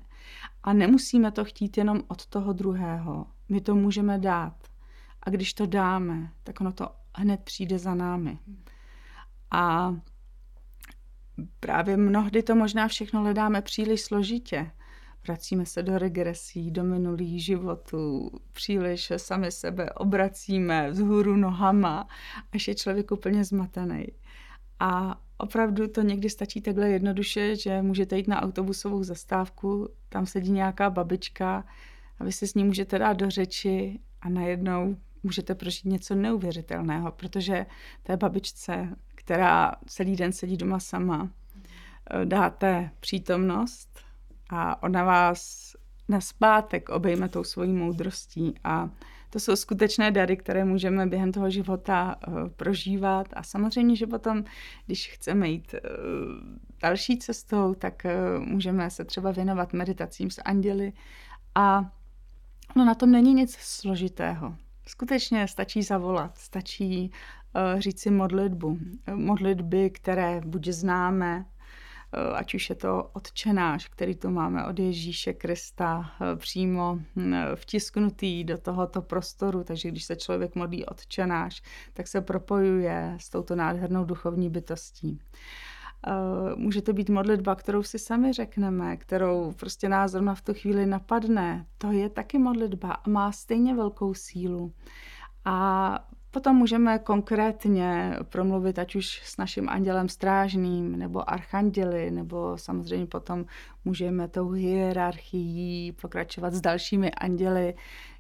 a 0.64 0.74
nemusíme 0.74 1.32
to 1.32 1.46
chtít 1.46 1.78
jenom 1.78 2.02
od 2.08 2.26
toho 2.26 2.54
druhého. 2.54 3.26
My 3.50 3.62
to 3.62 3.76
můžeme 3.76 4.20
dát. 4.20 4.54
A 5.24 5.30
když 5.30 5.54
to 5.54 5.66
dáme, 5.66 6.32
tak 6.44 6.62
ono 6.62 6.72
to 6.72 6.90
hned 7.16 7.42
přijde 7.44 7.80
za 7.80 7.96
námi. 7.96 8.40
A 9.52 9.96
právě 11.60 11.98
mnohdy 11.98 12.44
to 12.44 12.56
možná 12.56 12.88
všechno 12.88 13.22
hledáme 13.22 13.62
příliš 13.62 14.02
složitě. 14.02 14.72
Vracíme 15.24 15.66
se 15.66 15.84
do 15.84 15.98
regresí, 15.98 16.72
do 16.72 16.84
minulých 16.84 17.46
životů, 17.46 18.32
příliš 18.52 19.12
sami 19.18 19.52
sebe 19.52 19.90
obracíme 19.90 20.90
vzhůru 20.92 21.36
nohama, 21.36 22.08
až 22.54 22.68
je 22.68 22.76
člověk 22.76 23.12
úplně 23.12 23.44
zmatený. 23.44 24.08
A 24.80 25.22
opravdu 25.38 25.88
to 25.88 26.02
někdy 26.02 26.30
stačí 26.30 26.62
takhle 26.62 26.90
jednoduše, 26.90 27.56
že 27.56 27.82
můžete 27.82 28.18
jít 28.18 28.28
na 28.28 28.42
autobusovou 28.42 29.04
zastávku, 29.04 29.90
tam 30.10 30.26
sedí 30.26 30.52
nějaká 30.52 30.90
babička 30.90 31.66
a 32.20 32.24
vy 32.24 32.32
si 32.32 32.48
s 32.48 32.54
ní 32.54 32.64
můžete 32.64 33.00
dát 33.00 33.14
do 33.14 33.30
řeči 33.30 34.00
a 34.22 34.30
najednou 34.30 34.98
můžete 35.24 35.56
prožít 35.56 35.86
něco 35.86 36.16
neuvěřitelného, 36.16 37.12
protože 37.12 37.66
té 38.04 38.18
babičce, 38.18 38.90
která 39.16 39.72
celý 39.86 40.16
den 40.16 40.32
sedí 40.32 40.58
doma 40.58 40.80
sama, 40.80 41.30
dáte 42.26 42.92
přítomnost 43.00 44.00
a 44.52 44.84
ona 44.84 45.04
vás 45.04 45.72
na 46.10 46.22
zpátek 46.22 46.90
obejme 46.90 47.30
tou 47.30 47.44
svojí 47.44 47.74
moudrostí 47.74 48.54
a 48.64 48.90
to 49.30 49.40
jsou 49.40 49.56
skutečné 49.56 50.12
dary, 50.12 50.38
které 50.38 50.66
můžeme 50.66 51.06
během 51.08 51.32
toho 51.32 51.50
života 51.50 52.16
uh, 52.28 52.50
prožívat 52.50 53.28
a 53.34 53.44
samozřejmě, 53.44 53.96
že 53.96 54.08
potom, 54.08 54.44
když 54.86 55.10
chceme 55.10 55.50
jít 55.50 55.74
uh, 55.74 55.80
další 56.82 57.18
cestou, 57.18 57.74
tak 57.74 58.06
uh, 58.06 58.44
můžeme 58.46 58.90
se 58.90 59.06
třeba 59.06 59.32
věnovat 59.32 59.74
meditacím 59.74 60.32
s 60.32 60.42
anděly 60.46 60.94
a 61.56 61.92
no, 62.76 62.86
na 62.86 62.96
tom 62.96 63.12
není 63.12 63.34
nic 63.34 63.56
složitého. 63.56 64.56
Skutečně 64.88 65.48
stačí 65.48 65.84
zavolat, 65.84 66.38
stačí 66.38 67.12
říct 67.78 68.00
si 68.00 68.12
modlitbu. 68.12 68.78
Modlitby, 69.16 69.90
které 69.90 70.42
buď 70.46 70.68
známe, 70.68 71.46
ať 72.34 72.54
už 72.54 72.70
je 72.70 72.76
to 72.76 73.10
odčenáš, 73.14 73.88
který 73.88 74.16
tu 74.16 74.30
máme 74.30 74.66
od 74.66 74.80
Ježíše 74.80 75.34
Krista 75.34 75.98
uh, 76.00 76.40
přímo 76.40 76.92
uh, 76.94 77.24
vtisknutý 77.56 78.44
do 78.44 78.58
tohoto 78.58 79.02
prostoru, 79.02 79.64
takže 79.64 79.90
když 79.90 80.04
se 80.04 80.16
člověk 80.16 80.56
modlí 80.56 80.86
odčenáš, 80.86 81.62
tak 81.94 82.08
se 82.08 82.22
propojuje 82.22 83.18
s 83.20 83.30
touto 83.30 83.56
nádhernou 83.56 84.06
duchovní 84.06 84.50
bytostí. 84.50 85.20
Může 86.56 86.82
to 86.82 86.94
být 86.94 87.10
modlitba, 87.10 87.56
kterou 87.56 87.84
si 87.84 88.00
sami 88.00 88.34
řekneme, 88.34 88.98
kterou 88.98 89.52
prostě 89.52 89.90
nás 89.90 90.12
zrovna 90.12 90.36
v 90.36 90.42
tu 90.42 90.54
chvíli 90.54 90.86
napadne. 90.86 91.66
To 91.78 91.92
je 91.92 92.10
taky 92.10 92.38
modlitba 92.38 92.92
a 92.92 93.10
má 93.10 93.32
stejně 93.32 93.76
velkou 93.76 94.14
sílu. 94.14 94.74
A 95.46 96.00
Potom 96.32 96.56
můžeme 96.56 97.00
konkrétně 97.00 98.16
promluvit 98.30 98.80
ať 98.80 98.96
už 98.96 99.22
s 99.26 99.38
naším 99.38 99.70
andělem 99.70 100.10
strážným, 100.10 101.00
nebo 101.00 101.30
archanděli, 101.30 102.12
nebo 102.12 102.58
samozřejmě 102.58 103.06
potom 103.06 103.46
můžeme 103.86 104.28
tou 104.28 104.50
hierarchií 104.50 105.92
pokračovat 105.92 106.54
s 106.54 106.62
dalšími 106.62 107.12
anděli. 107.12 107.74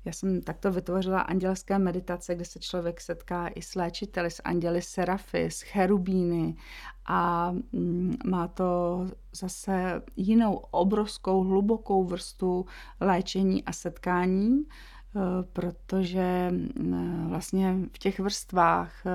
Já 0.06 0.12
jsem 0.12 0.42
takto 0.42 0.72
vytvořila 0.72 1.22
andělské 1.22 1.80
meditace, 1.80 2.36
kde 2.36 2.46
se 2.46 2.60
člověk 2.60 3.02
setká 3.02 3.48
i 3.48 3.62
s 3.62 3.76
léčiteli, 3.76 4.32
s 4.32 4.42
anděli 4.44 4.82
serafy, 4.82 5.46
s 5.46 5.62
cherubíny 5.62 6.56
a 7.06 7.52
mm, 7.52 8.16
má 8.26 8.48
to 8.48 9.06
zase 9.32 10.02
jinou 10.16 10.54
obrovskou, 10.56 11.44
hlubokou 11.44 12.04
vrstu 12.04 12.66
léčení 13.00 13.64
a 13.64 13.74
setkání 13.74 14.66
protože 15.54 16.50
mm, 16.52 17.30
vlastně 17.30 17.76
v 17.94 18.00
těch 18.00 18.20
vrstvách 18.20 19.06
eh, 19.06 19.12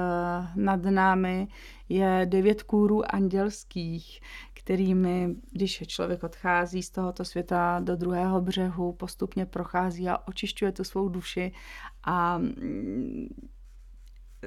nad 0.55 0.83
námi 0.83 1.49
je 1.89 2.23
devět 2.25 2.63
kůrů 2.63 3.15
andělských, 3.15 4.21
kterými, 4.55 5.35
když 5.53 5.83
člověk 5.87 6.23
odchází 6.25 6.83
z 6.83 6.91
tohoto 6.91 7.25
světa 7.25 7.81
do 7.85 7.97
druhého 7.97 8.41
břehu, 8.41 8.93
postupně 8.93 9.47
prochází 9.47 10.09
a 10.09 10.29
očišťuje 10.29 10.73
tu 10.73 10.85
svou 10.85 11.09
duši 11.09 11.53
a 12.05 12.39
mm, 12.39 13.29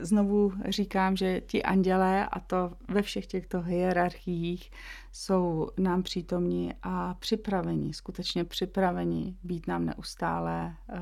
znovu 0.01 0.53
říkám, 0.65 1.15
že 1.15 1.41
ti 1.41 1.63
andělé, 1.63 2.27
a 2.27 2.39
to 2.39 2.73
ve 2.87 3.01
všech 3.01 3.27
těchto 3.27 3.61
hierarchiích, 3.61 4.71
jsou 5.11 5.69
nám 5.77 6.03
přítomní 6.03 6.73
a 6.83 7.13
připraveni, 7.13 7.93
skutečně 7.93 8.43
připraveni 8.43 9.35
být 9.43 9.67
nám 9.67 9.85
neustále 9.85 10.75
uh, 10.87 10.97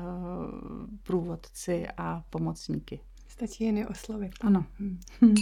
průvodci 1.02 1.86
a 1.96 2.24
pomocníky. 2.30 3.00
Stačí 3.28 3.64
jen 3.64 3.78
je 3.78 3.88
oslovit. 3.88 4.32
Ano. 4.40 4.64
Hmm. 5.20 5.34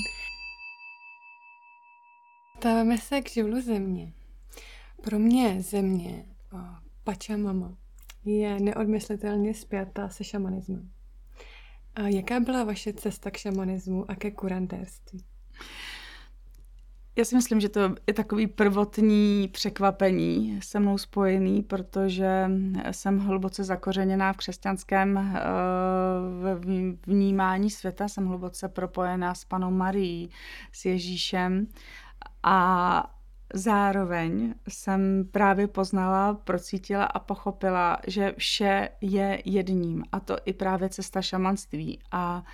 Stáváme 2.59 2.99
se 2.99 3.21
k 3.21 3.31
živlu 3.31 3.61
země. 3.61 4.13
Pro 5.03 5.19
mě 5.19 5.63
země, 5.63 6.25
Pačamama, 7.05 7.77
je 8.25 8.61
neodmyslitelně 8.61 9.55
spjatá 9.55 10.09
se 10.09 10.25
šamanismem. 10.25 10.91
A 11.97 12.09
jaká 12.09 12.41
byla 12.41 12.65
vaše 12.65 12.93
cesta 12.93 13.31
k 13.31 13.37
šamanismu 13.37 14.11
a 14.11 14.15
ke 14.15 14.31
kurantérství? 14.31 15.25
Já 17.19 17.25
si 17.25 17.35
myslím, 17.35 17.61
že 17.61 17.69
to 17.69 17.81
je 18.07 18.15
takový 18.15 18.47
prvotní 18.47 19.49
překvapení 19.53 20.61
se 20.63 20.81
mnou 20.81 20.99
spojený, 20.99 21.63
protože 21.63 22.51
jsem 22.91 23.19
hluboce 23.19 23.65
zakořeněná 23.65 24.33
v 24.33 24.37
křesťanském 24.37 25.19
eh, 25.19 25.41
vnímání 27.07 27.71
světa, 27.71 28.09
jsem 28.09 28.27
hluboce 28.27 28.69
propojená 28.69 29.35
s 29.35 29.45
panou 29.45 29.71
Marií, 29.71 30.31
s 30.73 30.85
Ježíšem 30.85 31.67
a 32.43 33.16
Zároveň 33.55 34.55
jsem 34.69 35.25
právě 35.31 35.67
poznala, 35.67 36.35
procítila 36.35 37.05
a 37.05 37.19
pochopila, 37.19 37.99
že 38.07 38.35
vše 38.39 38.89
je 39.01 39.43
jedním 39.45 40.05
a 40.13 40.21
to 40.21 40.37
i 40.45 40.53
právě 40.53 40.89
cesta 40.89 41.23
šamanství. 41.23 41.99
A 42.13 42.45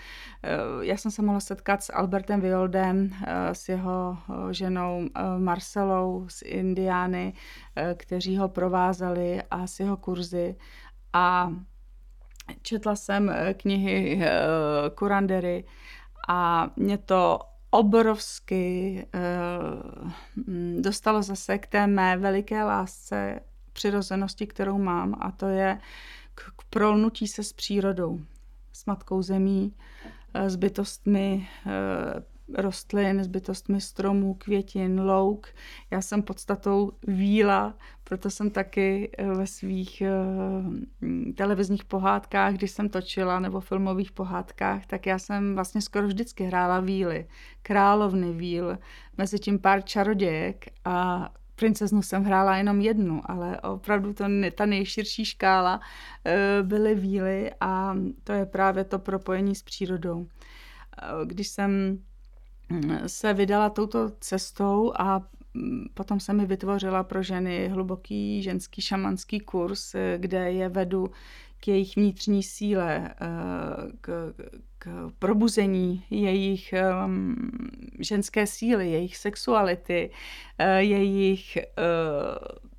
eh, 0.43 0.51
já 0.81 0.97
jsem 0.97 1.11
se 1.11 1.23
mohla 1.23 1.41
setkat 1.41 1.83
s 1.83 1.93
Albertem 1.93 2.41
Violdem, 2.41 3.11
eh, 3.27 3.55
s 3.55 3.69
jeho 3.69 4.19
eh, 4.31 4.55
ženou 4.55 5.09
Marcelou 5.39 6.29
z 6.29 6.43
Indiány, 6.43 7.33
kteří 7.95 8.37
ho 8.37 8.49
provázeli 8.49 9.43
a 9.51 9.67
s 9.67 9.81
jeho 9.81 9.97
kurzy. 9.97 10.57
A 11.13 11.53
četla 12.63 12.97
jsem 12.97 13.35
knihy 13.57 14.23
Kurandery 14.95 15.65
a 16.29 16.71
mě 16.77 16.99
to 16.99 17.41
obrovsky 17.75 19.07
uh, 19.15 20.11
dostalo 20.81 21.23
zase 21.23 21.59
k 21.59 21.67
té 21.67 21.87
mé 21.87 22.17
veliké 22.17 22.65
lásce 22.65 23.41
přirozenosti, 23.73 24.47
kterou 24.47 24.79
mám 24.79 25.15
a 25.21 25.31
to 25.31 25.47
je 25.47 25.81
k, 26.35 26.43
prolnutí 26.71 27.29
se 27.29 27.43
s 27.43 27.53
přírodou, 27.53 28.21
s 28.73 28.87
matkou 28.87 29.23
zemí, 29.23 29.75
uh, 30.35 30.47
s 30.47 30.57
bytostmi 30.57 31.49
uh, 31.67 31.73
rostlin, 32.55 33.25
s 33.25 33.27
bytostmi 33.27 33.81
stromů, 33.81 34.35
květin, 34.35 35.01
louk. 35.01 35.47
Já 35.91 36.03
jsem 36.03 36.23
podstatou 36.23 36.93
víla, 37.07 37.75
proto 38.05 38.31
jsem 38.31 38.51
taky 38.51 39.11
eh, 39.19 39.27
ve 39.27 39.47
svých 39.47 40.03
eh, 40.03 41.33
televizních 41.35 41.85
pohádkách, 41.85 42.55
když 42.55 42.71
jsem 42.71 42.89
točila, 42.89 43.41
nebo 43.41 43.61
filmových 43.61 44.13
pohádkách, 44.13 44.87
tak 44.87 45.07
já 45.07 45.19
jsem 45.19 45.55
vlastně 45.55 45.81
skoro 45.81 46.07
vždycky 46.07 46.45
hrála 46.45 46.81
víly. 46.81 47.27
Královny 47.63 48.33
víl, 48.33 48.79
mezi 49.19 49.39
tím 49.39 49.59
pár 49.59 49.83
čarodějek 49.85 50.67
a 50.85 51.29
princeznu 51.57 52.03
jsem 52.03 52.25
hrála 52.25 52.57
jenom 52.57 52.81
jednu, 52.81 53.21
ale 53.25 53.61
opravdu 53.61 54.13
to, 54.13 54.25
ta 54.55 54.67
nejširší 54.67 55.25
škála 55.25 55.81
eh, 56.25 56.63
byly 56.63 56.95
víly 56.95 57.51
a 57.61 57.97
to 58.25 58.33
je 58.33 58.47
právě 58.47 58.85
to 58.85 58.99
propojení 58.99 59.55
s 59.55 59.63
přírodou. 59.63 60.27
Když 61.25 61.49
jsem 61.49 61.99
se 63.07 63.35
vydala 63.35 63.71
touto 63.71 64.11
cestou 64.21 64.93
a 64.97 65.23
hm, 65.55 65.85
potom 65.95 66.21
se 66.21 66.33
mi 66.33 66.47
vytvořila 66.47 67.03
pro 67.03 67.23
ženy 67.23 67.69
hluboký 67.69 68.43
ženský 68.43 68.83
šamanský 68.83 69.41
kurz, 69.41 69.95
kde 70.17 70.53
je 70.53 70.69
vedu 70.69 71.11
k 71.65 71.69
jejich 71.69 71.97
vnitřní 71.97 72.43
síle, 72.43 73.15
eh, 73.21 73.27
k, 74.01 74.35
k 74.79 75.13
probuzení 75.19 76.05
jejich 76.11 76.75
um, 77.05 77.37
ženské 78.01 78.47
síly, 78.47 78.91
jejich 78.91 79.17
sexuality, 79.17 80.11
uh, 80.61 80.67
jejich 80.77 81.59
uh, 81.59 82.72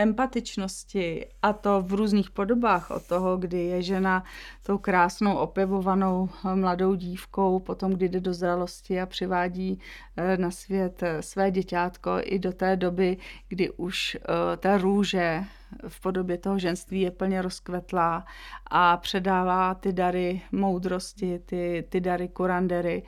empatičnosti 0.00 1.26
a 1.42 1.52
to 1.52 1.82
v 1.82 1.92
různých 1.92 2.30
podobách 2.30 2.90
od 2.90 3.06
toho, 3.06 3.36
kdy 3.36 3.58
je 3.58 3.82
žena 3.82 4.24
tou 4.62 4.78
krásnou 4.78 5.36
opěvovanou 5.36 6.28
mladou 6.54 6.94
dívkou, 6.94 7.58
potom 7.58 7.92
kdy 7.92 8.08
jde 8.08 8.20
do 8.20 8.34
zralosti 8.34 9.00
a 9.00 9.06
přivádí 9.06 9.80
eh, 10.16 10.36
na 10.36 10.50
svět 10.50 11.02
eh, 11.02 11.22
své 11.22 11.50
děťátko 11.50 12.10
i 12.22 12.38
do 12.38 12.52
té 12.52 12.76
doby, 12.76 13.16
kdy 13.48 13.70
už 13.70 14.16
eh, 14.20 14.56
ta 14.56 14.78
růže 14.78 15.44
v 15.88 16.00
podobě 16.00 16.38
toho 16.38 16.58
ženství 16.58 17.00
je 17.00 17.10
plně 17.10 17.42
rozkvetlá 17.42 18.24
a 18.70 18.96
předává 18.96 19.74
ty 19.74 19.92
dary 19.92 20.42
moudrosti, 20.52 21.38
ty, 21.38 21.84
ty 21.88 22.00
dary 22.00 22.28
kurandery, 22.28 23.02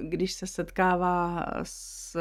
když 0.00 0.32
se 0.32 0.46
setkává 0.46 1.46
s, 1.62 2.16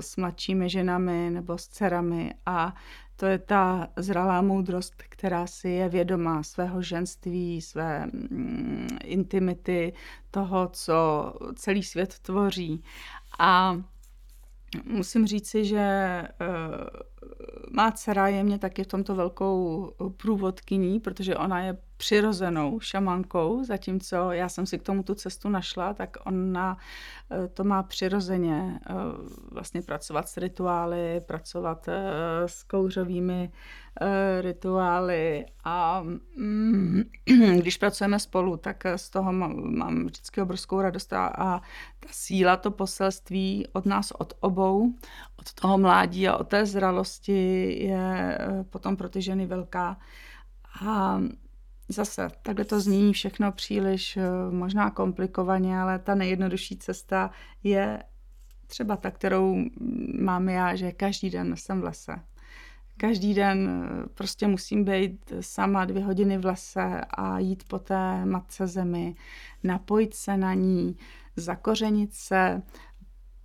s 0.00 0.16
mladšími 0.16 0.68
ženami 0.68 1.30
nebo 1.30 1.58
s 1.58 1.68
dcerami 1.68 2.34
a 2.46 2.74
to 3.20 3.26
je 3.26 3.38
ta 3.38 3.88
zralá 3.96 4.42
moudrost, 4.42 4.94
která 5.08 5.46
si 5.46 5.68
je 5.68 5.88
vědomá 5.88 6.42
svého 6.42 6.82
ženství, 6.82 7.60
své 7.60 8.06
mm, 8.06 8.88
intimity, 9.04 9.92
toho, 10.30 10.68
co 10.72 11.32
celý 11.54 11.82
svět 11.82 12.18
tvoří. 12.18 12.84
A 13.38 13.80
musím 14.84 15.26
říci, 15.26 15.64
že 15.64 16.22
uh, 16.40 17.19
má 17.70 17.90
dcera 17.90 18.28
je 18.28 18.44
mě 18.44 18.58
taky 18.58 18.84
v 18.84 18.86
tomto 18.86 19.14
velkou 19.14 19.92
průvodkyní, 20.16 21.00
protože 21.00 21.36
ona 21.36 21.60
je 21.60 21.76
přirozenou 22.00 22.80
šamankou, 22.80 23.64
zatímco 23.64 24.32
já 24.32 24.48
jsem 24.48 24.66
si 24.66 24.78
k 24.78 24.82
tomu 24.82 25.02
tu 25.02 25.14
cestu 25.14 25.48
našla, 25.48 25.94
tak 25.94 26.16
ona 26.24 26.76
eh, 27.30 27.48
to 27.48 27.64
má 27.64 27.82
přirozeně 27.82 28.80
eh, 28.86 28.94
vlastně 29.52 29.82
pracovat 29.82 30.28
s 30.28 30.36
rituály, 30.36 31.20
pracovat 31.20 31.88
eh, 31.88 32.02
s 32.46 32.62
kouřovými 32.62 33.52
rituály 34.40 35.46
a 35.64 36.02
mm, 36.36 37.02
když 37.56 37.76
pracujeme 37.76 38.18
spolu, 38.18 38.56
tak 38.56 38.84
z 38.96 39.10
toho 39.10 39.32
mám, 39.32 40.06
vždycky 40.06 40.40
obrovskou 40.40 40.80
radost 40.80 41.12
a 41.12 41.60
ta 42.00 42.08
síla, 42.10 42.56
to 42.56 42.70
poselství 42.70 43.66
od 43.72 43.86
nás, 43.86 44.10
od 44.10 44.32
obou, 44.40 44.94
od 45.40 45.52
toho 45.52 45.78
mládí 45.78 46.28
a 46.28 46.36
od 46.36 46.48
té 46.48 46.66
zralosti 46.66 47.72
je 47.84 48.38
potom 48.70 48.96
pro 48.96 49.08
ty 49.08 49.22
ženy 49.22 49.46
velká. 49.46 49.98
A 50.86 51.20
Zase, 51.92 52.30
takhle 52.42 52.64
to 52.64 52.80
zní 52.80 53.12
všechno 53.12 53.52
příliš 53.52 54.16
eh, 54.16 54.22
možná 54.50 54.90
komplikovaně, 54.90 55.78
ale 55.78 55.98
ta 55.98 56.14
nejjednodušší 56.14 56.76
cesta 56.76 57.30
je 57.62 58.02
třeba 58.66 58.96
ta, 58.96 59.10
kterou 59.10 59.64
mám 60.20 60.48
já, 60.48 60.74
že 60.76 60.92
každý 60.92 61.30
den 61.30 61.56
jsem 61.56 61.80
v 61.80 61.84
lese. 61.84 62.20
Každý 62.96 63.34
den 63.34 63.70
eh, 63.84 64.08
prostě 64.14 64.46
musím 64.46 64.84
být 64.84 65.32
sama 65.40 65.84
dvě 65.84 66.04
hodiny 66.04 66.38
v 66.38 66.44
lese 66.44 67.00
a 67.10 67.38
jít 67.38 67.64
po 67.68 67.78
té 67.78 68.26
matce 68.26 68.66
zemi, 68.66 69.14
napojit 69.64 70.14
se 70.14 70.36
na 70.36 70.54
ní, 70.54 70.96
zakořenit 71.36 72.14
se, 72.14 72.62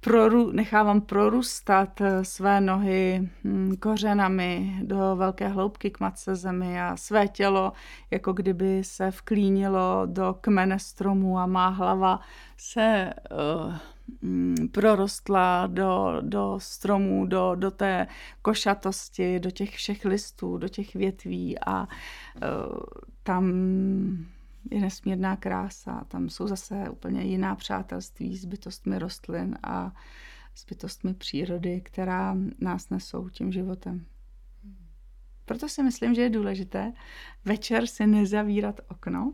proru, 0.05 0.51
nechávám 0.51 1.01
prorůstat 1.01 2.01
eh, 2.01 2.25
své 2.25 2.61
nohy 2.61 3.29
hm, 3.43 3.75
kořenami 3.79 4.79
do 4.83 5.15
velké 5.15 5.47
hloubky 5.47 5.91
k 5.91 5.99
matce 5.99 6.35
zemi 6.35 6.81
a 6.81 6.97
své 6.97 7.27
tělo, 7.27 7.73
jako 8.11 8.33
kdyby 8.33 8.83
se 8.83 9.11
vklínilo 9.11 10.01
do 10.05 10.35
kmene 10.41 10.79
stromu 10.79 11.39
a 11.39 11.45
má 11.45 11.67
hlava 11.67 12.19
se 12.57 13.13
uh, 13.31 13.75
prorostla 14.71 15.67
do, 15.67 16.17
do 16.21 16.55
stromů, 16.61 17.25
do, 17.25 17.55
do 17.55 17.71
té 17.71 18.07
košatosti, 18.41 19.39
do 19.39 19.51
těch 19.51 19.69
všech 19.69 20.05
listů, 20.05 20.57
do 20.57 20.67
těch 20.67 20.95
větví 20.95 21.59
a 21.59 21.81
uh, 21.81 21.87
tam 23.23 23.45
je 24.71 24.81
nesmírná 24.81 25.35
krása. 25.35 26.03
Tam 26.07 26.29
jsou 26.29 26.47
zase 26.47 26.89
úplně 26.89 27.23
jiná 27.23 27.55
přátelství 27.55 28.37
s 28.37 28.45
bytostmi 28.45 28.99
rostlin 28.99 29.57
a 29.63 29.91
s 30.55 30.65
bytostmi 30.65 31.13
přírody, 31.13 31.81
která 31.81 32.37
nás 32.59 32.89
nesou 32.89 33.29
tím 33.29 33.51
životem. 33.51 34.05
Proto 35.45 35.69
si 35.69 35.83
myslím, 35.83 36.15
že 36.15 36.21
je 36.21 36.29
důležité 36.29 36.93
večer 37.45 37.87
si 37.87 38.07
nezavírat 38.07 38.81
okno, 38.87 39.33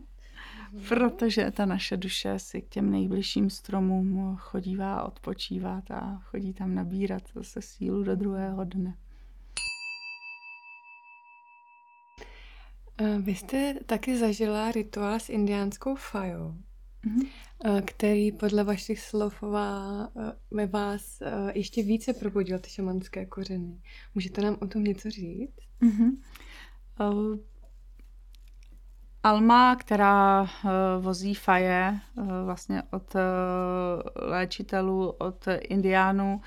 protože 0.88 1.50
ta 1.50 1.66
naše 1.66 1.96
duše 1.96 2.38
si 2.38 2.62
k 2.62 2.68
těm 2.68 2.90
nejbližším 2.90 3.50
stromům 3.50 4.36
chodívá 4.36 5.02
odpočívat 5.04 5.90
a 5.90 6.20
chodí 6.22 6.52
tam 6.52 6.74
nabírat 6.74 7.22
zase 7.34 7.62
sílu 7.62 8.02
do 8.02 8.16
druhého 8.16 8.64
dne. 8.64 8.96
Vy 13.20 13.34
jste 13.34 13.74
taky 13.86 14.18
zažila 14.18 14.72
rituál 14.72 15.20
s 15.20 15.28
indiánskou 15.28 15.94
fajou, 15.94 16.54
mm-hmm. 17.04 17.82
který 17.84 18.32
podle 18.32 18.64
vašich 18.64 19.00
slov 19.00 19.42
eh, 19.42 20.32
ve 20.50 20.66
vás 20.66 21.22
ještě 21.54 21.82
více 21.82 22.12
probudil 22.12 22.58
ty 22.58 22.70
šamanské 22.70 23.26
kořeny. 23.26 23.80
Můžete 24.14 24.42
nám 24.42 24.56
o 24.60 24.66
tom 24.66 24.84
něco 24.84 25.10
říct? 25.10 25.56
Mm-hmm. 25.82 26.16
Uh, 27.00 27.36
Alma, 29.24 29.76
která 29.76 30.42
uh, 30.42 30.48
vozí 31.00 31.34
faje 31.34 32.00
uh, 32.14 32.26
vlastně 32.44 32.82
od 32.90 33.14
uh, 33.14 33.20
léčitelů, 34.14 35.10
od 35.10 35.48
indiánů, 35.60 36.40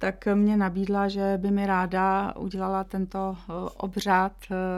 tak 0.00 0.26
mě 0.34 0.56
nabídla, 0.56 1.08
že 1.08 1.34
by 1.36 1.50
mi 1.50 1.66
ráda 1.66 2.36
udělala 2.36 2.84
tento 2.84 3.36
obřad 3.76 4.32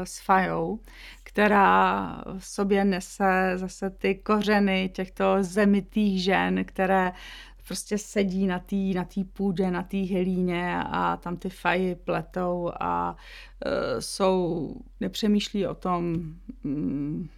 s 0.05 0.21
fajou, 0.21 0.79
která 1.25 2.25
v 2.39 2.47
sobě 2.47 2.85
nese 2.85 3.53
zase 3.55 3.91
ty 3.91 4.15
kořeny 4.15 4.91
těchto 4.95 5.25
zemitých 5.41 6.23
žen, 6.23 6.65
které 6.65 7.13
prostě 7.67 7.99
sedí 7.99 8.47
na 8.47 8.59
té 8.59 8.77
na 8.77 9.05
tý 9.05 9.25
půdě, 9.25 9.71
na 9.71 9.83
té 9.83 9.97
hlíně 9.97 10.77
a 10.85 11.17
tam 11.17 11.37
ty 11.37 11.51
faji 11.51 11.95
pletou 11.95 12.71
a 12.81 13.17
uh, 13.67 14.01
jsou, 14.01 14.71
nepřemýšlí 15.01 15.67
o 15.67 15.75
tom, 15.75 16.15
um, 16.65 17.29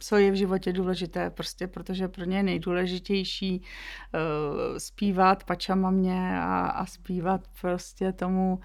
co 0.00 0.16
je 0.16 0.30
v 0.30 0.34
životě 0.34 0.72
důležité, 0.72 1.30
prostě 1.30 1.66
protože 1.66 2.08
pro 2.08 2.24
ně 2.24 2.36
je 2.36 2.42
nejdůležitější 2.42 3.60
uh, 3.60 4.78
zpívat 4.78 5.44
pačamamě 5.44 6.40
a, 6.40 6.66
a 6.66 6.86
zpívat 6.86 7.40
prostě 7.60 8.12
tomu 8.12 8.54
uh, 8.54 8.64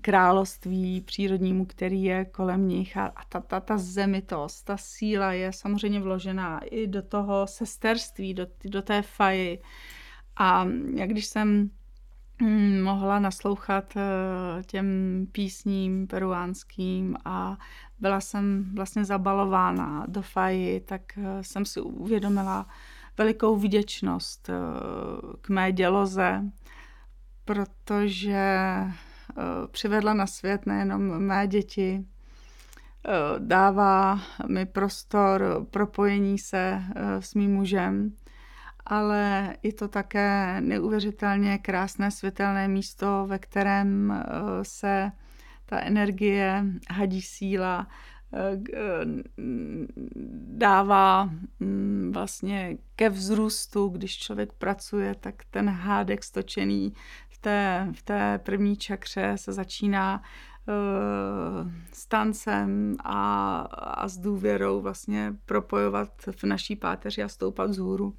království 0.00 1.00
přírodnímu, 1.00 1.66
který 1.66 2.02
je 2.02 2.24
kolem 2.24 2.68
nich 2.68 2.96
a, 2.96 3.06
a 3.06 3.24
ta, 3.28 3.40
ta, 3.40 3.60
ta 3.60 3.78
zemitost, 3.78 4.64
ta 4.64 4.76
síla 4.76 5.32
je 5.32 5.52
samozřejmě 5.52 6.00
vložená 6.00 6.58
i 6.58 6.86
do 6.86 7.02
toho 7.02 7.46
sesterství, 7.46 8.34
do, 8.34 8.46
do 8.64 8.82
té 8.82 9.02
faji. 9.02 9.58
A 10.36 10.66
jak 10.94 11.10
když 11.10 11.26
jsem 11.26 11.70
mohla 12.82 13.18
naslouchat 13.18 13.96
uh, 13.96 14.62
těm 14.62 14.86
písním 15.32 16.06
peruánským 16.06 17.16
a 17.24 17.58
byla 17.98 18.20
jsem 18.20 18.74
vlastně 18.74 19.04
zabalována 19.04 20.04
do 20.08 20.22
faji, 20.22 20.80
tak 20.80 21.02
eh, 21.18 21.44
jsem 21.44 21.64
si 21.64 21.80
uvědomila 21.80 22.66
velikou 23.18 23.56
vděčnost 23.56 24.48
eh, 24.48 24.52
k 25.40 25.48
mé 25.48 25.72
děloze, 25.72 26.42
protože 27.44 28.34
eh, 28.36 28.92
přivedla 29.70 30.14
na 30.14 30.26
svět 30.26 30.66
nejenom 30.66 31.02
mé 31.18 31.46
děti, 31.46 32.04
dává 33.38 34.20
mi 34.48 34.66
prostor 34.66 35.66
propojení 35.70 36.38
se 36.38 36.82
s 37.20 37.34
mým 37.34 37.54
mužem 37.54 38.12
ale 38.86 39.54
je 39.62 39.72
to 39.72 39.88
také 39.88 40.60
neuvěřitelně 40.60 41.58
krásné 41.58 42.10
světelné 42.10 42.68
místo, 42.68 43.26
ve 43.26 43.38
kterém 43.38 44.10
eh, 44.12 44.24
se 44.62 45.12
ta 45.66 45.80
energie, 45.80 46.64
hadí 46.90 47.22
síla, 47.22 47.86
eh, 48.34 48.60
dává 50.56 51.30
mm, 51.60 52.10
vlastně 52.14 52.78
ke 52.96 53.10
vzrůstu, 53.10 53.88
když 53.88 54.18
člověk 54.18 54.52
pracuje, 54.52 55.14
tak 55.20 55.34
ten 55.50 55.70
hádek 55.70 56.24
stočený 56.24 56.92
v 57.28 57.38
té, 57.38 57.88
v 57.92 58.02
té 58.02 58.38
první 58.38 58.76
čakře 58.76 59.32
se 59.36 59.52
začíná 59.52 60.22
uh, 60.68 61.70
s 61.92 62.06
tancem 62.06 62.96
a, 63.04 63.58
a 63.70 64.08
s 64.08 64.18
důvěrou 64.18 64.80
vlastně 64.80 65.34
propojovat 65.44 66.08
v 66.36 66.44
naší 66.44 66.76
páteři 66.76 67.22
a 67.22 67.28
stoupat 67.28 67.70
vzhůru. 67.70 68.14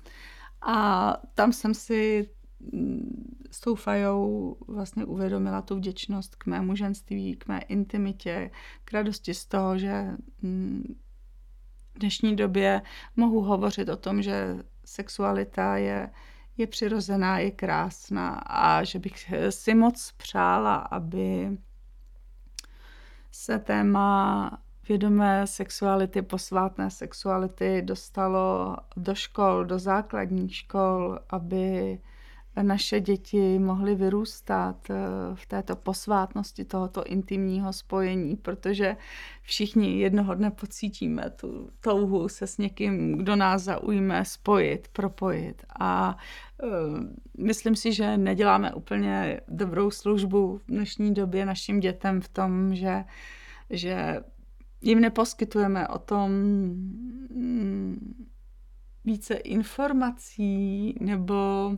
A 0.62 1.14
tam 1.36 1.54
jsem 1.54 1.74
si 1.74 2.30
mm, 2.74 3.38
s 3.52 3.60
tou 3.60 3.76
fajou 3.76 4.58
vlastně 4.68 5.06
uvědomila 5.06 5.62
tu 5.62 5.76
vděčnost 5.76 6.36
k 6.36 6.46
mému 6.46 6.76
ženství, 6.76 7.36
k 7.36 7.48
mé 7.48 7.60
intimitě, 7.60 8.52
k 8.86 8.94
radosti 8.94 9.34
z 9.34 9.46
toho, 9.46 9.78
že 9.78 10.12
mm, 10.42 10.96
v 11.96 12.00
dnešní 12.00 12.36
době 12.36 12.82
mohu 13.16 13.42
hovořit 13.42 13.90
o 13.90 13.98
tom, 13.98 14.22
že 14.22 14.58
sexualita 14.86 15.78
je, 15.78 16.10
je 16.58 16.68
přirozená, 16.68 17.40
je 17.40 17.52
krásná 17.52 18.30
a 18.34 18.84
že 18.84 19.00
bych 19.00 19.34
si 19.50 19.76
moc 19.76 20.12
přála, 20.18 20.76
aby 20.76 21.58
se 23.32 23.60
téma 23.60 24.52
vědomé 24.90 25.48
sexuality, 25.48 26.22
posvátné 26.22 26.92
sexuality 26.92 27.82
dostalo 27.82 28.76
do 28.98 29.16
škol, 29.16 29.66
do 29.66 29.80
základních 29.80 30.56
škol, 30.56 31.20
aby 31.30 32.00
naše 32.62 33.00
děti 33.00 33.60
mohly 33.60 33.96
vyrůstat 33.96 34.90
eh, 34.90 34.96
v 35.34 35.46
této 35.46 35.76
posvátnosti 35.76 36.66
tohoto 36.66 37.04
intimního 37.04 37.74
spojení, 37.74 38.36
protože 38.36 38.98
všichni 39.42 40.00
jednoho 40.00 40.36
dne 40.36 40.52
pocítíme 40.52 41.30
tu 41.30 41.70
touhu 41.82 42.30
se 42.30 42.48
s 42.48 42.58
někým, 42.58 43.18
kdo 43.18 43.36
nás 43.36 43.64
zaujme, 43.64 44.26
spojit, 44.26 44.88
propojit. 44.88 45.66
A 45.80 46.18
uh, 46.64 46.70
myslím 47.46 47.76
si, 47.76 47.94
že 47.94 48.18
neděláme 48.18 48.74
úplně 48.74 49.42
dobrou 49.48 49.92
službu 49.92 50.58
v 50.58 50.68
dnešní 50.68 51.14
době 51.14 51.46
našim 51.46 51.80
dětem 51.80 52.22
v 52.22 52.28
tom, 52.28 52.76
že, 52.76 53.04
že 53.70 54.22
jim 54.82 55.00
neposkytujeme 55.00 55.88
o 55.88 56.00
tom 56.00 56.32
mm, 57.32 58.26
více 59.06 59.34
informací 59.34 60.96
nebo 61.00 61.72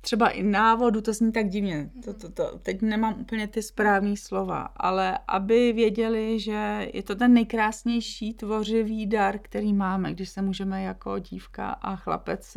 třeba 0.00 0.28
i 0.28 0.42
návodu, 0.42 1.00
to 1.00 1.12
zní 1.12 1.32
tak 1.32 1.48
divně, 1.48 1.90
to, 2.04 2.14
to, 2.14 2.30
to, 2.30 2.58
teď 2.58 2.82
nemám 2.82 3.20
úplně 3.20 3.48
ty 3.48 3.62
správné 3.62 4.16
slova, 4.16 4.60
ale 4.62 5.18
aby 5.28 5.72
věděli, 5.72 6.40
že 6.40 6.90
je 6.94 7.02
to 7.02 7.14
ten 7.14 7.34
nejkrásnější 7.34 8.34
tvořivý 8.34 9.06
dar, 9.06 9.38
který 9.38 9.72
máme, 9.72 10.12
když 10.12 10.28
se 10.28 10.42
můžeme 10.42 10.82
jako 10.82 11.18
dívka 11.18 11.70
a 11.70 11.96
chlapec 11.96 12.56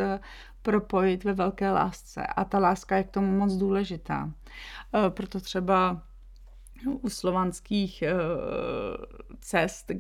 propojit 0.62 1.24
ve 1.24 1.34
velké 1.34 1.72
lásce. 1.72 2.28
A 2.28 2.46
ta 2.46 2.60
láska 2.60 2.98
je 2.98 3.04
k 3.04 3.12
tomu 3.12 3.38
moc 3.38 3.54
důležitá. 3.54 4.32
E, 5.08 5.10
proto 5.10 5.40
třeba 5.40 6.02
u 7.02 7.10
slovanských 7.10 8.02
e, 8.02 8.14
cest, 9.40 9.92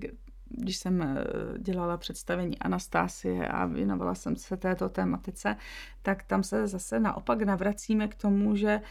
když 0.49 0.77
jsem 0.77 1.01
eh, 1.01 1.15
dělala 1.59 1.97
představení 1.97 2.59
Anastásie 2.59 3.47
a 3.47 3.65
věnovala 3.65 4.15
jsem 4.15 4.35
se 4.35 4.57
této 4.57 4.89
tématice, 4.89 5.55
tak 6.01 6.23
tam 6.23 6.43
se 6.43 6.67
zase 6.67 6.99
naopak 6.99 7.41
navracíme 7.41 8.07
k 8.07 8.15
tomu, 8.15 8.55
že 8.55 8.81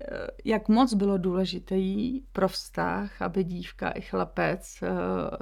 eh, 0.00 0.26
jak 0.44 0.68
moc 0.68 0.94
bylo 0.94 1.18
důležité 1.18 1.76
pro 2.32 2.48
vztah, 2.48 3.22
aby 3.22 3.44
dívka 3.44 3.90
i 3.90 4.00
chlapec 4.00 4.78
eh, 4.82 4.88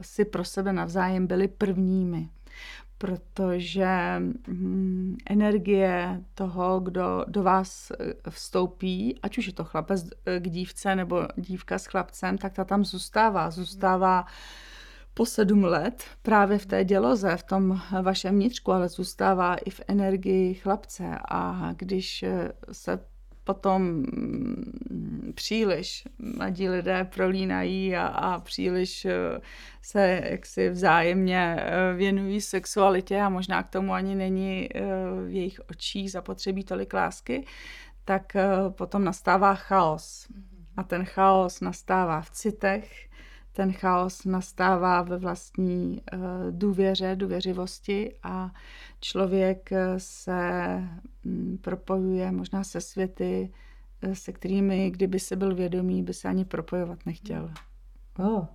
si 0.00 0.24
pro 0.24 0.44
sebe 0.44 0.72
navzájem 0.72 1.26
byli 1.26 1.48
prvními 1.48 2.28
protože 3.02 4.22
hm, 4.48 5.16
energie 5.30 6.20
toho, 6.34 6.80
kdo 6.80 7.24
do 7.28 7.42
vás 7.42 7.92
vstoupí, 8.30 9.18
ať 9.22 9.38
už 9.38 9.46
je 9.46 9.52
to 9.52 9.64
chlapec 9.64 10.08
k 10.38 10.48
dívce 10.48 10.96
nebo 10.96 11.26
dívka 11.36 11.78
s 11.78 11.86
chlapcem, 11.86 12.38
tak 12.38 12.52
ta 12.52 12.64
tam 12.64 12.84
zůstává. 12.84 13.50
Zůstává 13.50 14.26
po 15.14 15.26
sedm 15.26 15.64
let 15.64 16.04
právě 16.22 16.58
v 16.58 16.66
té 16.66 16.84
děloze, 16.84 17.36
v 17.36 17.42
tom 17.42 17.80
vašem 18.02 18.34
vnitřku, 18.34 18.72
ale 18.72 18.88
zůstává 18.88 19.54
i 19.54 19.70
v 19.70 19.80
energii 19.88 20.54
chlapce. 20.54 21.18
A 21.30 21.72
když 21.76 22.24
se 22.72 23.00
potom 23.44 23.83
mm, 23.83 25.33
příliš 25.35 26.05
mladí 26.18 26.68
lidé 26.68 27.05
prolínají 27.14 27.96
a, 27.96 28.07
a 28.07 28.40
příliš 28.40 29.05
eh, 29.05 29.40
se 29.83 30.20
jaksi 30.31 30.70
vzájemně 30.70 31.57
eh, 31.59 31.94
věnují 31.96 32.40
sexualitě 32.40 33.20
a 33.20 33.28
možná 33.28 33.62
k 33.62 33.70
tomu 33.70 33.92
ani 33.92 34.14
není 34.14 34.68
eh, 34.74 34.81
v 35.26 35.31
jejich 35.31 35.61
očích 35.70 36.12
zapotřebí 36.12 36.64
tolik 36.64 36.94
lásky, 36.94 37.46
tak 38.05 38.37
potom 38.68 39.05
nastává 39.05 39.55
chaos. 39.55 40.28
A 40.76 40.83
ten 40.83 41.05
chaos 41.05 41.61
nastává 41.61 42.20
v 42.20 42.31
citech, 42.31 43.09
ten 43.52 43.72
chaos 43.72 44.24
nastává 44.24 45.02
ve 45.02 45.18
vlastní 45.18 46.00
uh, 46.12 46.20
důvěře, 46.50 47.16
důvěřivosti 47.16 48.14
a 48.22 48.50
člověk 49.00 49.72
eh, 49.72 49.94
se 49.96 50.82
um, 51.24 51.58
propojuje 51.58 52.32
možná 52.32 52.64
se 52.64 52.80
světy, 52.80 53.52
uh, 54.04 54.12
se 54.12 54.32
kterými, 54.32 54.90
kdyby 54.90 55.20
se 55.20 55.36
byl 55.36 55.54
vědomý, 55.54 56.02
by 56.02 56.14
se 56.14 56.28
ani 56.28 56.44
propojovat 56.44 57.06
nechtěl. 57.06 57.50
Oh. 58.18 58.46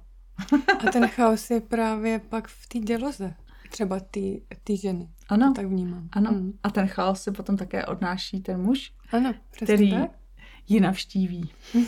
a 0.88 0.92
ten 0.92 1.08
chaos 1.08 1.50
je 1.50 1.62
právě 1.62 2.20
pak 2.20 2.48
v 2.48 2.68
té 2.68 2.80
děloze, 2.80 3.34
třeba 3.70 4.00
ty, 4.00 4.42
ty 4.64 4.78
ženy. 4.78 5.10
Ano. 5.30 5.54
tak 5.56 5.66
vnímám. 5.66 6.10
Ano. 6.12 6.32
Mm. 6.32 6.54
A 6.64 6.70
ten 6.70 6.88
chaos 6.88 7.22
se 7.22 7.32
potom 7.32 7.58
také 7.58 7.86
odnáší 7.86 8.42
ten 8.42 8.62
muž, 8.62 8.94
ano, 9.12 9.34
který 9.50 9.92
tak. 9.92 10.12
ji 10.68 10.80
navštíví. 10.80 11.50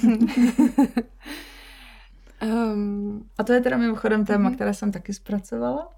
Um, 2.43 3.25
a 3.37 3.43
to 3.43 3.53
je 3.53 3.61
teda 3.61 3.77
mimochodem 3.77 4.25
téma, 4.25 4.49
uh-huh. 4.49 4.55
které 4.55 4.73
jsem 4.73 4.91
taky 4.91 5.13
zpracovala 5.13 5.89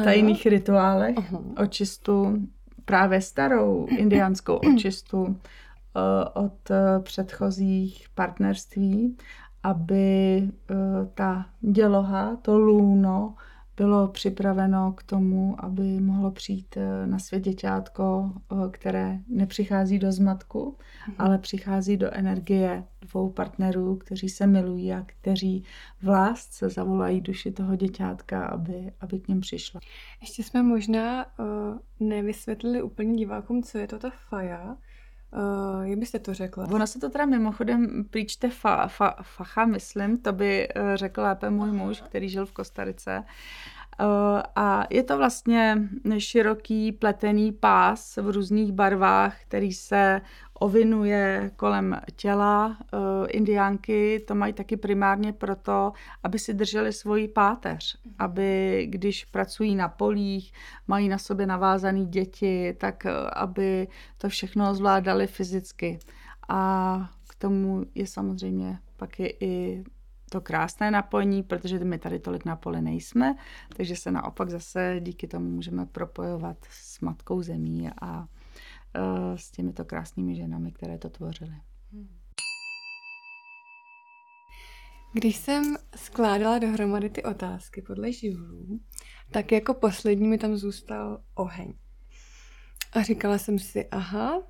v 0.00 0.04
tajných 0.04 0.46
uh-huh. 0.46 0.50
rituálech, 0.50 1.16
uh-huh. 1.16 1.62
očistu, 1.62 2.48
právě 2.84 3.20
starou 3.20 3.86
indiánskou 3.90 4.56
očistu 4.74 5.22
uh, 5.22 5.34
od 6.34 6.70
uh, 6.70 7.02
předchozích 7.02 8.06
partnerství, 8.14 9.16
aby 9.62 10.42
uh, 10.70 10.76
ta 11.14 11.46
děloha, 11.60 12.36
to 12.42 12.58
lůno, 12.58 13.34
bylo 13.80 14.08
připraveno 14.08 14.92
k 14.92 15.02
tomu, 15.02 15.64
aby 15.64 16.00
mohlo 16.00 16.30
přijít 16.30 16.76
eh, 16.76 17.06
na 17.06 17.18
svět 17.18 17.40
děťátko, 17.40 18.32
eh, 18.34 18.54
které 18.70 19.18
nepřichází 19.28 19.98
do 19.98 20.12
zmatku, 20.12 20.76
mm-hmm. 20.76 21.14
ale 21.18 21.38
přichází 21.38 21.96
do 21.96 22.14
energie 22.14 22.84
dvou 23.00 23.30
partnerů, 23.30 23.96
kteří 23.96 24.28
se 24.28 24.46
milují 24.46 24.92
a 24.92 25.04
kteří 25.06 25.64
v 26.02 26.08
lásce 26.08 26.68
zavolají 26.68 27.20
duši 27.20 27.52
toho 27.52 27.76
děťátka, 27.76 28.46
aby, 28.46 28.92
aby 29.00 29.20
k 29.20 29.28
něm 29.28 29.40
přišla. 29.40 29.80
Ještě 30.20 30.42
jsme 30.42 30.62
možná 30.62 31.26
uh, 31.38 32.08
nevysvětlili 32.08 32.82
úplně 32.82 33.16
divákům, 33.16 33.62
co 33.62 33.78
je 33.78 33.86
to 33.86 33.98
ta 33.98 34.10
faja. 34.28 34.76
Uh, 35.32 35.82
jak 35.82 35.98
byste 35.98 36.18
to 36.18 36.34
řekla? 36.34 36.64
Ono 36.64 36.86
se 36.86 36.98
to 36.98 37.10
teda 37.10 37.26
mimochodem 37.26 38.04
příčte 38.10 38.50
fa, 38.50 38.86
fa, 38.88 39.16
facha, 39.22 39.64
myslím, 39.64 40.18
to 40.18 40.32
by 40.32 40.68
uh, 40.68 40.82
řekl 40.94 41.22
lépe 41.22 41.50
můj 41.50 41.72
muž, 41.72 42.00
který 42.00 42.28
žil 42.28 42.46
v 42.46 42.52
Kostarice. 42.52 43.24
Uh, 44.00 44.42
a 44.56 44.84
je 44.90 45.02
to 45.02 45.16
vlastně 45.16 45.88
široký 46.18 46.92
pletený 46.92 47.52
pás 47.52 48.16
v 48.16 48.30
různých 48.30 48.72
barvách, 48.72 49.42
který 49.42 49.72
se 49.72 50.20
ovinuje 50.54 51.50
kolem 51.56 52.00
těla. 52.16 52.66
Uh, 52.66 53.26
indiánky 53.28 54.24
to 54.28 54.34
mají 54.34 54.52
taky 54.52 54.76
primárně 54.76 55.32
proto, 55.32 55.92
aby 56.22 56.38
si 56.38 56.54
drželi 56.54 56.92
svoji 56.92 57.28
páteř, 57.28 57.98
aby 58.18 58.86
když 58.90 59.24
pracují 59.24 59.74
na 59.74 59.88
polích, 59.88 60.52
mají 60.88 61.08
na 61.08 61.18
sobě 61.18 61.46
navázané 61.46 62.04
děti, 62.04 62.74
tak 62.78 63.04
uh, 63.04 63.28
aby 63.32 63.88
to 64.18 64.28
všechno 64.28 64.74
zvládali 64.74 65.26
fyzicky. 65.26 65.98
A 66.48 67.10
k 67.28 67.34
tomu 67.34 67.84
je 67.94 68.06
samozřejmě 68.06 68.78
pak 69.00 69.20
je 69.20 69.32
i 69.40 69.84
to 70.32 70.40
krásné 70.40 70.90
napojení, 70.90 71.42
protože 71.42 71.78
my 71.78 71.98
tady 71.98 72.18
tolik 72.18 72.44
na 72.44 72.56
poli 72.56 72.82
nejsme, 72.82 73.36
takže 73.76 73.96
se 73.96 74.10
naopak 74.10 74.50
zase 74.50 74.96
díky 75.00 75.28
tomu 75.28 75.50
můžeme 75.50 75.86
propojovat 75.86 76.56
s 76.70 77.00
Matkou 77.00 77.42
Zemí 77.42 77.88
a 78.02 78.20
uh, 78.20 78.26
s 79.36 79.50
těmito 79.50 79.84
krásnými 79.84 80.36
ženami, 80.36 80.72
které 80.72 80.98
to 80.98 81.10
tvořily. 81.10 81.54
Když 85.12 85.36
jsem 85.36 85.76
skládala 85.96 86.58
dohromady 86.58 87.10
ty 87.10 87.22
otázky 87.22 87.82
podle 87.82 88.12
živlů, 88.12 88.80
tak 89.30 89.52
jako 89.52 89.74
poslední 89.74 90.28
mi 90.28 90.38
tam 90.38 90.56
zůstal 90.56 91.22
oheň. 91.34 91.74
A 92.92 93.02
říkala 93.02 93.38
jsem 93.38 93.58
si, 93.58 93.88
aha, 93.88 94.42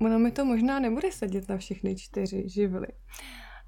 ono 0.00 0.18
mi 0.18 0.30
to 0.30 0.44
možná 0.44 0.80
nebude 0.80 1.12
sedět 1.12 1.48
na 1.48 1.56
všechny 1.56 1.96
čtyři 1.96 2.48
živly. 2.48 2.88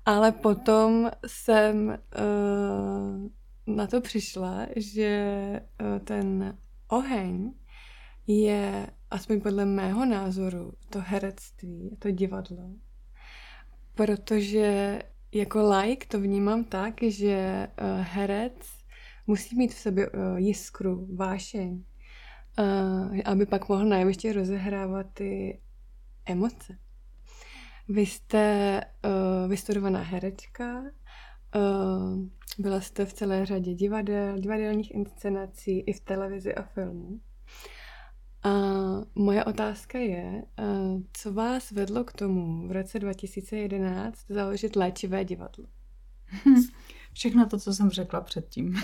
Ale 0.08 0.32
potom 0.32 1.10
jsem 1.26 1.88
uh, 1.88 3.28
na 3.76 3.86
to 3.86 4.00
přišla, 4.00 4.66
že 4.76 5.60
uh, 5.80 5.98
ten 5.98 6.58
oheň 6.88 7.52
je, 8.26 8.86
aspoň 9.10 9.40
podle 9.40 9.64
mého 9.64 10.04
názoru, 10.04 10.72
to 10.90 11.00
herectví, 11.00 11.96
to 11.98 12.10
divadlo. 12.10 12.70
Protože 13.94 14.98
jako 15.32 15.70
like 15.70 16.06
to 16.06 16.20
vnímám 16.20 16.64
tak, 16.64 16.94
že 17.02 17.68
uh, 17.68 17.86
herec 18.00 18.68
musí 19.26 19.56
mít 19.56 19.74
v 19.74 19.78
sobě 19.78 20.10
uh, 20.10 20.36
jiskru, 20.36 21.08
vášeň, 21.16 21.84
uh, 22.58 23.18
aby 23.24 23.46
pak 23.46 23.68
mohl 23.68 23.84
na 23.84 23.98
rozehrávat 24.32 25.06
ty 25.12 25.60
emoce. 26.26 26.78
Vy 27.88 28.06
jste 28.06 28.80
uh, 29.04 29.50
vystudovaná 29.50 30.00
herečka, 30.02 30.82
uh, 31.56 32.18
byla 32.58 32.80
jste 32.80 33.04
v 33.04 33.12
celé 33.12 33.46
řadě 33.46 33.74
divadel, 33.74 34.38
divadelních 34.38 34.94
inscenací 34.94 35.80
i 35.80 35.92
v 35.92 36.00
televizi 36.00 36.54
a 36.54 36.62
filmu. 36.62 37.20
A 38.42 38.50
moje 39.14 39.44
otázka 39.44 39.98
je, 39.98 40.42
uh, 40.58 41.02
co 41.12 41.32
vás 41.32 41.70
vedlo 41.70 42.04
k 42.04 42.12
tomu 42.12 42.68
v 42.68 42.72
roce 42.72 42.98
2011 42.98 44.18
založit 44.28 44.76
léčivé 44.76 45.24
divadlo? 45.24 45.64
Všechno 47.12 47.46
to, 47.46 47.58
co 47.58 47.74
jsem 47.74 47.90
řekla 47.90 48.20
předtím. 48.20 48.74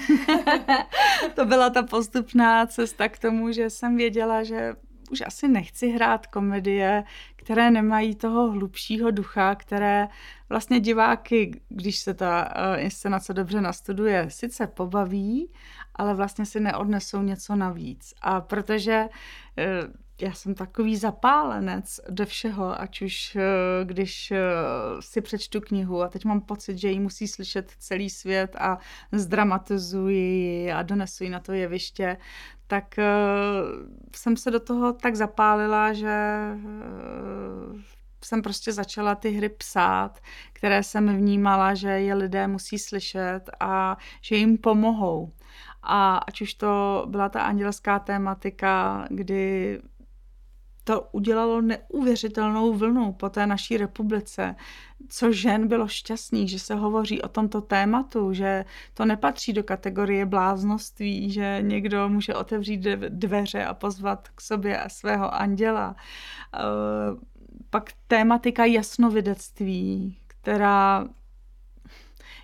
to 1.34 1.44
byla 1.44 1.70
ta 1.70 1.82
postupná 1.82 2.66
cesta 2.66 3.08
k 3.08 3.18
tomu, 3.18 3.52
že 3.52 3.70
jsem 3.70 3.96
věděla, 3.96 4.42
že 4.42 4.74
už 5.14 5.22
asi 5.26 5.48
nechci 5.48 5.88
hrát 5.88 6.26
komedie, 6.26 7.04
které 7.36 7.70
nemají 7.70 8.14
toho 8.14 8.50
hlubšího 8.50 9.10
ducha, 9.10 9.54
které 9.54 10.08
vlastně 10.48 10.80
diváky, 10.80 11.60
když 11.68 11.98
se 11.98 12.14
ta 12.14 12.44
uh, 12.44 12.82
inscenace 12.82 13.34
dobře 13.34 13.60
nastuduje, 13.60 14.26
sice 14.30 14.66
pobaví, 14.66 15.52
ale 15.94 16.14
vlastně 16.14 16.46
si 16.46 16.60
neodnesou 16.60 17.22
něco 17.22 17.56
navíc. 17.56 18.14
A 18.20 18.40
protože 18.40 19.06
uh, 19.06 20.03
já 20.20 20.32
jsem 20.32 20.54
takový 20.54 20.96
zapálenec 20.96 22.00
do 22.08 22.26
všeho, 22.26 22.80
ať 22.80 23.02
už 23.02 23.36
eh, 23.36 23.84
když 23.84 24.32
si 25.00 25.20
přečtu 25.20 25.60
knihu 25.60 26.02
a 26.02 26.08
teď 26.08 26.24
mám 26.24 26.40
pocit, 26.40 26.78
že 26.78 26.88
ji 26.88 27.00
musí 27.00 27.28
slyšet 27.28 27.72
celý 27.78 28.10
svět 28.10 28.56
a 28.58 28.78
zdramatizuji 29.12 30.24
ji 30.24 30.72
a 30.72 30.82
donesu 30.82 31.24
ji 31.24 31.30
na 31.30 31.40
to 31.40 31.52
jeviště, 31.52 32.16
tak 32.66 32.94
uh, 32.98 33.04
jsem 34.16 34.36
se 34.36 34.50
do 34.50 34.60
toho 34.60 34.92
tak 34.92 35.16
zapálila, 35.16 35.92
že 35.92 36.38
jsem 38.24 38.42
prostě 38.42 38.72
začala 38.72 39.14
ty 39.14 39.30
hry 39.30 39.48
psát, 39.48 40.20
které 40.52 40.82
jsem 40.82 41.16
vnímala, 41.16 41.74
že 41.74 41.88
je 41.88 42.14
lidé 42.14 42.46
musí 42.46 42.78
slyšet 42.78 43.40
a 43.60 43.96
že 44.20 44.36
jim 44.36 44.58
pomohou. 44.58 45.32
A 45.82 46.16
ať 46.16 46.40
už 46.40 46.54
to 46.54 47.04
byla 47.08 47.28
ta 47.28 47.42
andělská 47.42 47.98
tématika, 47.98 49.04
kdy 49.10 49.80
to 50.84 51.08
udělalo 51.12 51.60
neuvěřitelnou 51.60 52.72
vlnu 52.72 53.12
po 53.12 53.28
té 53.28 53.46
naší 53.46 53.76
republice, 53.76 54.56
co 55.08 55.32
žen 55.32 55.68
bylo 55.68 55.88
šťastných, 55.88 56.50
že 56.50 56.58
se 56.58 56.74
hovoří 56.74 57.22
o 57.22 57.28
tomto 57.28 57.60
tématu, 57.60 58.32
že 58.32 58.64
to 58.94 59.04
nepatří 59.04 59.52
do 59.52 59.62
kategorie 59.62 60.26
bláznoství, 60.26 61.30
že 61.30 61.58
někdo 61.60 62.08
může 62.08 62.34
otevřít 62.34 62.80
dveře 63.08 63.64
a 63.64 63.74
pozvat 63.74 64.28
k 64.28 64.40
sobě 64.40 64.84
svého 64.88 65.34
anděla. 65.34 65.96
Eh, 66.54 66.60
pak 67.70 67.90
tématika 68.06 68.64
jasnovidectví, 68.64 70.18
která 70.26 71.08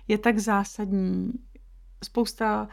je 0.07 0.17
tak 0.17 0.39
zásadní. 0.39 1.31
Spousta 2.03 2.67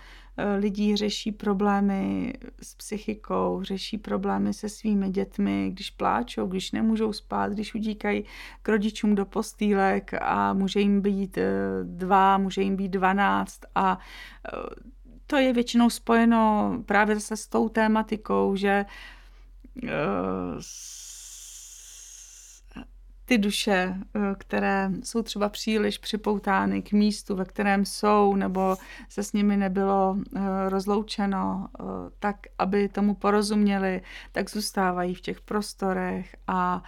lidí 0.59 0.97
řeší 0.97 1.33
problémy 1.33 2.33
s 2.63 2.75
psychikou, 2.75 3.63
řeší 3.63 3.99
problémy 3.99 4.55
se 4.55 4.69
svými 4.69 5.11
dětmi, 5.11 5.71
když 5.73 5.91
pláčou, 5.91 6.47
když 6.47 6.73
nemůžou 6.73 7.13
spát, 7.13 7.53
když 7.53 7.75
udíkají 7.75 8.25
k 8.63 8.69
rodičům 8.69 9.15
do 9.15 9.27
postýlek 9.27 10.11
a 10.23 10.53
může 10.53 10.81
jim 10.81 11.01
být 11.01 11.39
eh, 11.39 11.51
dva, 11.83 12.39
může 12.39 12.63
jim 12.63 12.77
být 12.77 12.89
dvanáct 12.89 13.61
a 13.75 13.99
eh, 14.47 14.59
to 15.27 15.37
je 15.37 15.53
většinou 15.53 15.91
spojeno 15.91 16.73
právě 16.87 17.15
zase 17.15 17.37
s 17.37 17.47
tou 17.47 17.69
tématikou, 17.69 18.57
že 18.57 18.85
ty 23.29 23.39
duše, 23.39 23.95
eh, 24.15 24.35
které 24.39 24.91
jsou 25.03 25.23
třeba 25.23 25.49
příliš 25.49 25.99
připoutány 25.99 26.83
k 26.83 26.93
místu, 26.93 27.37
ve 27.37 27.45
kterém 27.45 27.85
jsou, 27.85 28.37
nebo 28.37 28.77
se 29.09 29.23
s 29.23 29.33
nimi 29.33 29.57
nebylo 29.57 30.17
eh, 30.37 30.41
rozloučeno, 30.69 31.69
eh, 31.69 31.83
tak 32.19 32.37
aby 32.59 32.89
tomu 32.89 33.15
porozuměli, 33.15 34.03
tak 34.33 34.51
zůstávají 34.51 35.15
v 35.15 35.21
těch 35.21 35.41
prostorech 35.41 36.37
a 36.47 36.83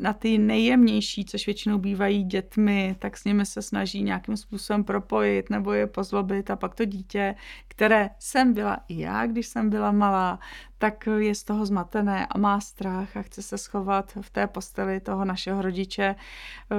na 0.00 0.12
ty 0.12 0.38
nejjemnější, 0.38 1.24
což 1.24 1.46
většinou 1.46 1.78
bývají 1.78 2.24
dětmi, 2.24 2.96
tak 2.98 3.16
s 3.16 3.24
nimi 3.24 3.46
se 3.46 3.62
snaží 3.62 4.02
nějakým 4.02 4.36
způsobem 4.36 4.84
propojit 4.84 5.50
nebo 5.50 5.72
je 5.72 5.86
pozlobit 5.86 6.50
a 6.50 6.56
pak 6.56 6.74
to 6.74 6.84
dítě, 6.84 7.34
které 7.68 8.10
jsem 8.18 8.54
byla 8.54 8.78
i 8.88 9.00
já, 9.00 9.26
když 9.26 9.46
jsem 9.46 9.70
byla 9.70 9.92
malá, 9.92 10.38
tak 10.80 11.08
je 11.18 11.34
z 11.34 11.44
toho 11.44 11.66
zmatené 11.66 12.26
a 12.26 12.38
má 12.38 12.60
strach 12.60 13.16
a 13.16 13.22
chce 13.22 13.42
se 13.42 13.58
schovat 13.58 14.18
v 14.20 14.30
té 14.30 14.46
posteli 14.46 15.00
toho 15.00 15.24
našeho 15.24 15.62
rodiče, 15.62 16.14
eh, 16.14 16.76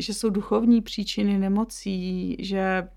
že 0.00 0.14
jsou 0.14 0.30
duchovní 0.30 0.82
příčiny 0.82 1.38
nemocí, 1.38 2.36
že 2.38 2.88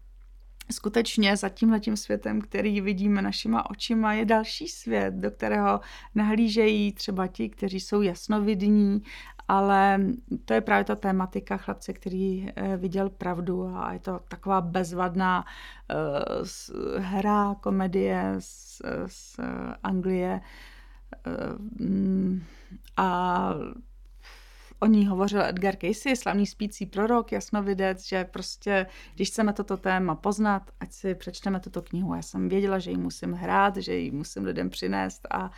skutečně 0.71 1.37
za 1.37 1.49
tímhletím 1.49 1.97
světem, 1.97 2.41
který 2.41 2.81
vidíme 2.81 3.21
našima 3.21 3.69
očima, 3.69 4.13
je 4.13 4.25
další 4.25 4.67
svět, 4.67 5.13
do 5.13 5.31
kterého 5.31 5.79
nahlížejí 6.15 6.93
třeba 6.93 7.27
ti, 7.27 7.49
kteří 7.49 7.79
jsou 7.79 8.01
jasnovidní, 8.01 9.01
ale 9.49 9.99
to 10.45 10.53
je 10.53 10.61
právě 10.61 10.83
ta 10.83 10.95
tématika 10.95 11.57
chlapce, 11.57 11.93
který 11.93 12.49
eh, 12.55 12.77
viděl 12.77 13.09
pravdu 13.09 13.67
a 13.75 13.93
je 13.93 13.99
to 13.99 14.19
taková 14.27 14.61
bezvadná 14.61 15.45
uh, 15.45 17.03
hra, 17.03 17.55
komedie 17.55 18.35
z, 18.39 18.81
z 19.07 19.39
Anglie 19.83 20.41
uh, 21.27 22.37
a 22.97 23.49
o 24.79 24.85
ní 24.85 25.07
hovořil 25.07 25.41
Edgar 25.41 25.75
Casey, 25.75 26.15
slavný 26.15 26.45
spící 26.45 26.85
prorok, 26.85 27.31
jasnovidec, 27.31 28.07
že 28.07 28.25
prostě, 28.25 28.85
když 29.15 29.29
chceme 29.29 29.53
toto 29.53 29.77
téma 29.77 30.15
poznat, 30.15 30.71
ať 30.79 30.91
si 30.91 31.15
přečteme 31.15 31.59
tuto 31.59 31.81
knihu. 31.81 32.15
Já 32.15 32.21
jsem 32.21 32.49
věděla, 32.49 32.79
že 32.79 32.91
ji 32.91 32.97
musím 32.97 33.33
hrát, 33.33 33.77
že 33.77 33.95
ji 33.95 34.11
musím 34.11 34.45
lidem 34.45 34.69
přinést 34.69 35.27
a 35.31 35.43
uh, 35.43 35.49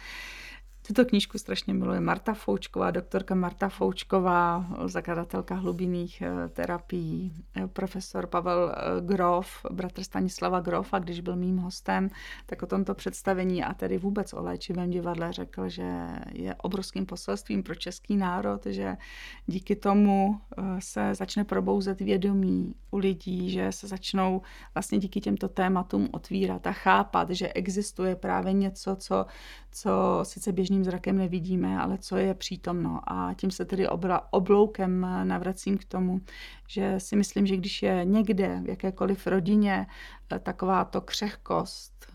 tuto 0.87 1.05
knížku 1.05 1.37
strašně 1.37 1.73
miluje 1.73 1.99
Marta 1.99 2.33
Foučková, 2.33 2.91
doktorka 2.91 3.35
Marta 3.35 3.69
Foučková, 3.69 4.65
zakladatelka 4.85 5.55
hlubinných 5.55 6.21
eh, 6.21 6.49
terapií, 6.49 7.33
eh, 7.55 7.67
profesor 7.67 8.27
Pavel 8.27 8.71
eh, 8.71 9.01
Grof, 9.01 9.65
bratr 9.71 10.03
Stanislava 10.03 10.59
Grofa, 10.59 10.99
když 10.99 11.19
byl 11.19 11.35
mým 11.35 11.57
hostem, 11.57 12.09
tak 12.45 12.63
o 12.63 12.65
tomto 12.65 12.93
představení 12.93 13.63
a 13.63 13.73
tedy 13.73 13.97
vůbec 13.97 14.33
o 14.33 14.41
léčivém 14.41 14.89
divadle 14.89 15.33
řekl, 15.33 15.69
že 15.69 16.07
je 16.33 16.55
obrovským 16.55 17.05
poselstvím 17.05 17.63
pro 17.63 17.75
český 17.75 18.17
národ, 18.17 18.65
že 18.65 18.97
díky 19.45 19.75
tomu 19.75 20.41
se 20.79 21.15
začne 21.15 21.43
probouzet 21.43 22.01
vědomí 22.01 22.75
u 22.91 22.97
lidí, 22.97 23.49
že 23.49 23.71
se 23.71 23.87
začnou 23.87 24.41
vlastně 24.73 24.99
díky 24.99 25.21
těmto 25.21 25.47
tématům 25.47 26.09
otvírat 26.11 26.67
a 26.67 26.71
chápat, 26.71 27.29
že 27.29 27.53
existuje 27.53 28.15
právě 28.15 28.53
něco, 28.53 28.95
co, 28.95 29.25
co 29.71 30.19
sice 30.23 30.51
běžným 30.51 30.70
běžným 30.71 30.83
zrakem 30.83 31.17
nevidíme, 31.17 31.79
ale 31.79 31.97
co 31.97 32.17
je 32.17 32.33
přítomno. 32.33 32.99
A 33.07 33.33
tím 33.33 33.51
se 33.51 33.65
tedy 33.65 33.87
obla, 33.87 34.33
obloukem 34.33 35.07
navracím 35.23 35.77
k 35.77 35.85
tomu, 35.85 36.21
že 36.67 36.99
si 36.99 37.15
myslím, 37.15 37.45
že 37.47 37.57
když 37.57 37.83
je 37.83 38.05
někde 38.05 38.59
v 38.63 38.69
jakékoliv 38.69 39.27
rodině 39.27 39.87
eh, 40.31 40.39
takováto 40.39 41.01
křehkost, 41.01 42.13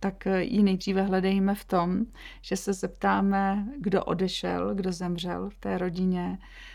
tak 0.00 0.26
ji 0.26 0.62
nejdříve 0.62 1.02
hledejme 1.02 1.54
v 1.54 1.64
tom, 1.64 2.04
že 2.42 2.56
se 2.56 2.72
zeptáme, 2.72 3.66
kdo 3.80 4.04
odešel, 4.04 4.74
kdo 4.74 4.92
zemřel 4.92 5.50
v 5.50 5.54
té 5.54 5.78
rodině, 5.78 6.38
Eh, 6.38 6.73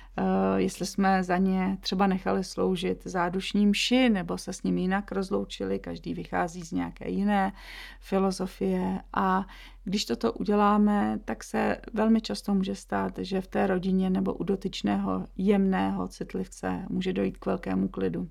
jestli 0.55 0.85
jsme 0.85 1.23
za 1.23 1.37
ně 1.37 1.77
třeba 1.81 2.07
nechali 2.07 2.43
sloužit 2.43 3.01
zádušní 3.05 3.67
mši 3.67 4.09
nebo 4.09 4.37
se 4.37 4.53
s 4.53 4.63
ním 4.63 4.77
jinak 4.77 5.11
rozloučili, 5.11 5.79
každý 5.79 6.13
vychází 6.13 6.61
z 6.61 6.71
nějaké 6.71 7.09
jiné 7.09 7.53
filozofie 7.99 8.99
a 9.13 9.45
když 9.83 10.05
toto 10.05 10.33
uděláme, 10.33 11.19
tak 11.25 11.43
se 11.43 11.77
velmi 11.93 12.21
často 12.21 12.53
může 12.53 12.75
stát, 12.75 13.13
že 13.17 13.41
v 13.41 13.47
té 13.47 13.67
rodině 13.67 14.09
nebo 14.09 14.33
u 14.33 14.43
dotyčného 14.43 15.25
jemného 15.37 16.07
citlivce 16.07 16.85
může 16.89 17.13
dojít 17.13 17.37
k 17.37 17.45
velkému 17.45 17.87
klidu. 17.87 18.29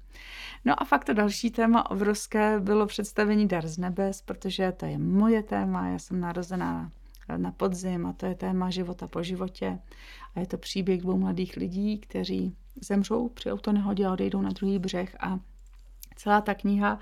No 0.65 0.83
a 0.83 0.85
fakt 0.85 1.05
to 1.05 1.15
další 1.15 1.51
téma 1.51 1.91
obrovské 1.91 2.61
bylo 2.61 2.87
představení 2.87 3.49
Dar 3.49 3.67
z 3.67 3.79
nebes, 3.79 4.23
protože 4.23 4.73
to 4.73 4.87
je 4.87 4.99
moje 4.99 5.43
téma, 5.43 5.89
já 5.89 5.99
jsem 5.99 6.21
narozená 6.21 6.91
na 7.37 7.53
podzim 7.53 8.07
a 8.07 8.13
to 8.13 8.27
je 8.27 8.35
téma 8.35 8.71
života 8.71 9.09
po 9.09 9.23
životě. 9.23 9.79
A 10.35 10.41
je 10.41 10.47
to 10.47 10.59
příběh 10.59 11.01
dvou 11.01 11.19
mladých 11.19 11.57
lidí, 11.57 11.99
kteří 11.99 12.57
zemřou 12.81 13.29
při 13.29 13.53
autonehodě 13.53 14.07
a 14.07 14.13
odejdou 14.13 14.43
na 14.43 14.51
druhý 14.51 14.79
břeh 14.79 15.17
a 15.21 15.39
celá 16.17 16.41
ta 16.41 16.55
kniha 16.55 16.99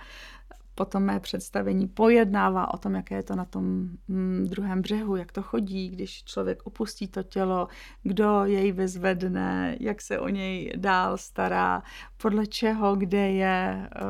potom 0.77 1.03
mé 1.03 1.21
představení 1.21 1.89
pojednává 1.89 2.75
o 2.75 2.79
tom, 2.79 2.95
jaké 2.95 3.15
je 3.15 3.23
to 3.23 3.37
na 3.37 3.45
tom 3.45 3.65
mm, 4.09 4.47
druhém 4.51 4.83
břehu, 4.83 5.17
jak 5.17 5.33
to 5.33 5.43
chodí, 5.43 5.89
když 5.89 6.25
člověk 6.25 6.63
opustí 6.67 7.09
to 7.09 7.23
tělo, 7.23 7.69
kdo 8.03 8.45
jej 8.45 8.73
vyzvedne, 8.73 9.77
jak 9.81 10.03
se 10.03 10.19
o 10.19 10.29
něj 10.29 10.73
dál 10.77 11.17
stará, 11.17 11.83
podle 12.17 12.47
čeho, 12.47 12.97
kde 12.97 13.31
je, 13.31 13.89
eh, 13.97 14.01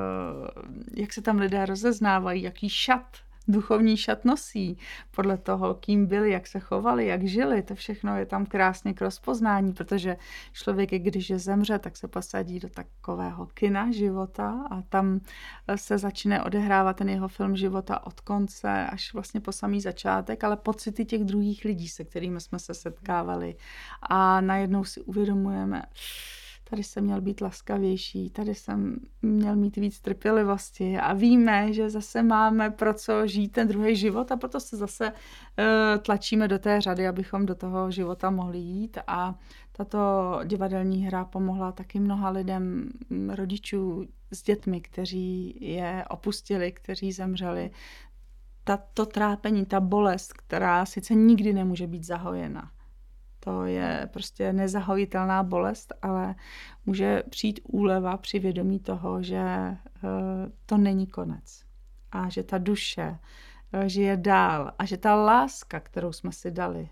jak 0.96 1.12
se 1.12 1.22
tam 1.22 1.38
lidé 1.38 1.66
rozeznávají, 1.66 2.42
jaký 2.42 2.68
šat 2.68 3.16
duchovní 3.48 3.96
šat 3.96 4.24
nosí, 4.24 4.78
podle 5.10 5.38
toho, 5.38 5.74
kým 5.74 6.06
byli, 6.06 6.30
jak 6.30 6.46
se 6.46 6.60
chovali, 6.60 7.06
jak 7.06 7.26
žili, 7.26 7.62
to 7.62 7.74
všechno 7.74 8.16
je 8.16 8.26
tam 8.26 8.46
krásně 8.46 8.94
k 8.94 9.00
rozpoznání, 9.00 9.72
protože 9.72 10.16
člověk, 10.52 10.90
když 10.90 11.30
je 11.30 11.38
zemře, 11.38 11.78
tak 11.78 11.96
se 11.96 12.08
posadí 12.08 12.60
do 12.60 12.68
takového 12.68 13.46
kina 13.46 13.90
života 13.90 14.66
a 14.70 14.82
tam 14.82 15.20
se 15.76 15.98
začne 15.98 16.42
odehrávat 16.42 16.96
ten 16.96 17.08
jeho 17.08 17.28
film 17.28 17.56
života 17.56 18.06
od 18.06 18.20
konce 18.20 18.86
až 18.86 19.14
vlastně 19.14 19.40
po 19.40 19.52
samý 19.52 19.80
začátek, 19.80 20.44
ale 20.44 20.56
pocity 20.56 21.04
těch 21.04 21.24
druhých 21.24 21.64
lidí, 21.64 21.88
se 21.88 22.04
kterými 22.04 22.40
jsme 22.40 22.58
se 22.58 22.74
setkávali. 22.74 23.56
A 24.02 24.40
najednou 24.40 24.84
si 24.84 25.00
uvědomujeme, 25.00 25.82
tady 26.70 26.82
jsem 26.82 27.04
měl 27.04 27.20
být 27.20 27.40
laskavější, 27.40 28.30
tady 28.30 28.54
jsem 28.54 28.96
měl 29.22 29.56
mít 29.56 29.76
víc 29.76 30.00
trpělivosti 30.00 30.98
a 30.98 31.12
víme, 31.12 31.72
že 31.72 31.90
zase 31.90 32.22
máme 32.22 32.70
pro 32.70 32.94
co 32.94 33.26
žít 33.26 33.48
ten 33.48 33.68
druhý 33.68 33.96
život 33.96 34.32
a 34.32 34.36
proto 34.36 34.60
se 34.60 34.76
zase 34.76 35.12
uh, 35.12 35.14
tlačíme 36.02 36.48
do 36.48 36.58
té 36.58 36.80
řady, 36.80 37.08
abychom 37.08 37.46
do 37.46 37.54
toho 37.54 37.90
života 37.90 38.30
mohli 38.30 38.58
jít 38.58 38.98
a 39.06 39.34
tato 39.72 39.98
divadelní 40.44 41.06
hra 41.06 41.24
pomohla 41.24 41.72
taky 41.72 42.00
mnoha 42.00 42.30
lidem, 42.30 42.90
mm, 43.10 43.30
rodičů 43.30 44.06
s 44.32 44.42
dětmi, 44.42 44.80
kteří 44.80 45.58
je 45.60 46.04
opustili, 46.10 46.72
kteří 46.72 47.12
zemřeli. 47.12 47.70
Tato 48.64 49.06
trápení, 49.06 49.66
ta 49.66 49.80
bolest, 49.80 50.32
která 50.32 50.86
sice 50.86 51.14
nikdy 51.14 51.52
nemůže 51.52 51.86
být 51.86 52.04
zahojena, 52.04 52.70
to 53.46 53.64
je 53.64 54.08
prostě 54.12 54.52
nezahojitelná 54.52 55.42
bolest, 55.42 55.92
ale 56.02 56.34
může 56.86 57.22
přijít 57.30 57.60
úleva 57.62 58.16
při 58.16 58.38
vědomí 58.38 58.80
toho, 58.80 59.22
že 59.22 59.36
eh, 59.36 59.78
to 60.66 60.76
není 60.76 61.06
konec 61.06 61.62
a 62.12 62.28
že 62.28 62.42
ta 62.42 62.58
duše 62.58 63.18
eh, 63.72 63.88
žije 63.88 64.16
dál 64.16 64.72
a 64.78 64.84
že 64.84 64.96
ta 64.96 65.14
láska, 65.14 65.80
kterou 65.80 66.12
jsme 66.12 66.32
si 66.32 66.50
dali, 66.50 66.88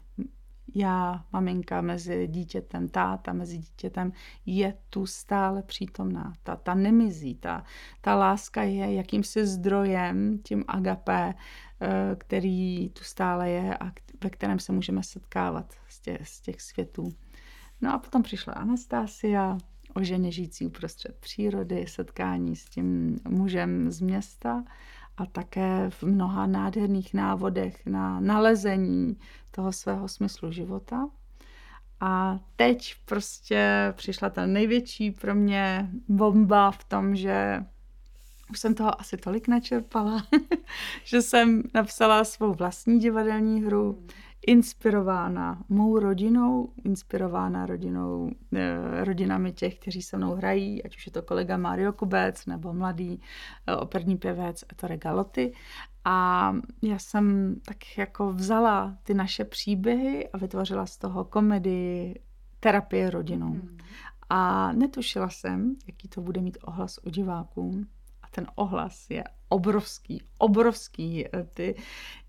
já, 0.75 1.25
maminka 1.33 1.81
mezi 1.81 2.27
dítětem, 2.27 2.89
táta 2.89 3.33
mezi 3.33 3.59
dítětem, 3.59 4.13
je 4.47 4.75
tu 4.91 5.07
stále 5.07 5.63
přítomná. 5.63 6.33
Ta, 6.43 6.57
ta 6.57 6.75
nemizí, 6.75 7.35
ta, 7.35 7.65
ta 8.01 8.15
láska 8.15 8.63
je 8.63 8.95
jakýmsi 8.95 9.47
zdrojem, 9.47 10.39
tím 10.39 10.65
agapé, 10.69 11.35
eh, 11.81 12.17
který 12.19 12.89
tu 12.89 13.05
stále 13.05 13.51
je 13.51 13.77
a 13.79 13.93
ve 14.25 14.31
kterém 14.31 14.59
se 14.59 14.73
můžeme 14.73 15.03
setkávat 15.03 15.75
z 15.89 16.01
těch, 16.01 16.29
z 16.29 16.41
těch 16.41 16.61
světů. 16.61 17.09
No 17.81 17.95
a 17.95 17.99
potom 17.99 18.23
přišla 18.23 18.53
Anastásia, 18.53 19.59
o 19.95 20.03
ženě 20.03 20.33
žijící 20.33 20.67
uprostřed 20.67 21.17
přírody, 21.21 21.87
setkání 21.89 22.57
s 22.57 22.65
tím 22.65 23.19
mužem 23.29 23.91
z 23.91 24.01
města 24.01 24.65
a 25.17 25.27
také 25.27 25.91
v 25.91 26.03
mnoha 26.03 26.47
nádherných 26.47 27.15
návodech 27.15 27.87
na 27.87 28.21
nalezení 28.21 29.17
toho 29.51 29.73
svého 29.73 30.09
smyslu 30.09 30.53
života. 30.53 31.09
A 32.01 32.39
teď 32.57 32.95
prostě 33.05 33.93
přišla 33.97 34.31
ta 34.31 34.47
největší 34.47 35.11
pro 35.11 35.35
mě 35.35 35.91
bomba 36.09 36.71
v 36.71 36.85
tom, 36.85 37.17
že 37.17 37.65
už 38.51 38.59
jsem 38.59 38.75
toho 38.75 39.01
asi 39.01 39.17
tolik 39.17 39.49
načerpala, 39.49 40.23
že 41.05 41.23
jsem 41.23 41.63
napsala 41.75 42.25
svou 42.25 42.55
vlastní 42.55 43.01
divadelní 43.01 43.63
hru, 43.63 44.07
inspirována 44.47 45.65
mou 45.69 45.99
rodinou, 45.99 46.73
inspirována 46.85 47.67
rodinou, 47.67 48.31
eh, 48.55 49.05
rodinami 49.05 49.53
těch, 49.53 49.79
kteří 49.79 50.03
se 50.03 50.17
mnou 50.17 50.35
hrají, 50.35 50.85
ať 50.85 50.97
už 50.97 51.07
je 51.07 51.13
to 51.13 51.23
kolega 51.23 51.57
Mario 51.57 51.93
Kubec 51.93 52.47
nebo 52.47 52.73
mladý 52.73 53.21
eh, 53.67 53.77
operní 53.77 54.17
pěvec 54.17 54.65
Ettore 54.73 54.97
Galoty. 54.97 55.53
A 56.05 56.53
já 56.83 56.99
jsem 56.99 57.57
tak 57.67 57.99
jako 57.99 58.33
vzala 58.33 58.97
ty 59.03 59.15
naše 59.15 59.45
příběhy 59.45 60.29
a 60.29 60.39
vytvořila 60.39 60.87
z 60.87 60.99
toho 60.99 61.25
komedii 61.25 62.21
terapie 62.61 63.11
rodinou. 63.11 63.49
Mm. 63.49 63.79
A 64.31 64.73
netušila 64.73 65.29
jsem, 65.29 65.77
jaký 65.87 66.09
to 66.09 66.21
bude 66.21 66.41
mít 66.41 66.59
ohlas 66.65 66.99
u 67.07 67.11
diváků. 67.11 67.85
A 68.23 68.27
ten 68.31 68.47
ohlas 68.55 69.11
je 69.11 69.25
obrovský, 69.49 70.23
obrovský. 70.39 71.27
Ty, 71.55 71.75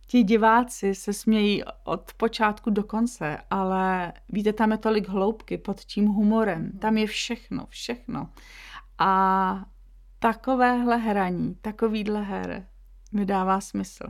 ti 0.08 0.24
diváci 0.24 0.95
se 0.95 1.14
smějí 1.14 1.64
od 1.84 2.14
počátku 2.14 2.70
do 2.70 2.84
konce, 2.84 3.38
ale 3.49 4.14
víte, 4.30 4.53
tam 4.53 4.72
je 4.72 4.78
tolik 4.78 5.08
hloubky 5.08 5.58
pod 5.58 5.82
tím 5.82 6.08
humorem. 6.08 6.72
Tam 6.80 6.97
je 6.97 7.08
všechno, 7.08 7.66
všechno. 7.70 8.30
A 8.97 9.66
takovéhle 10.20 10.97
hraní, 10.97 11.56
takovýhle 11.62 12.22
her 12.22 12.68
mi 13.12 13.26
dává 13.26 13.62
smysl. 13.62 14.03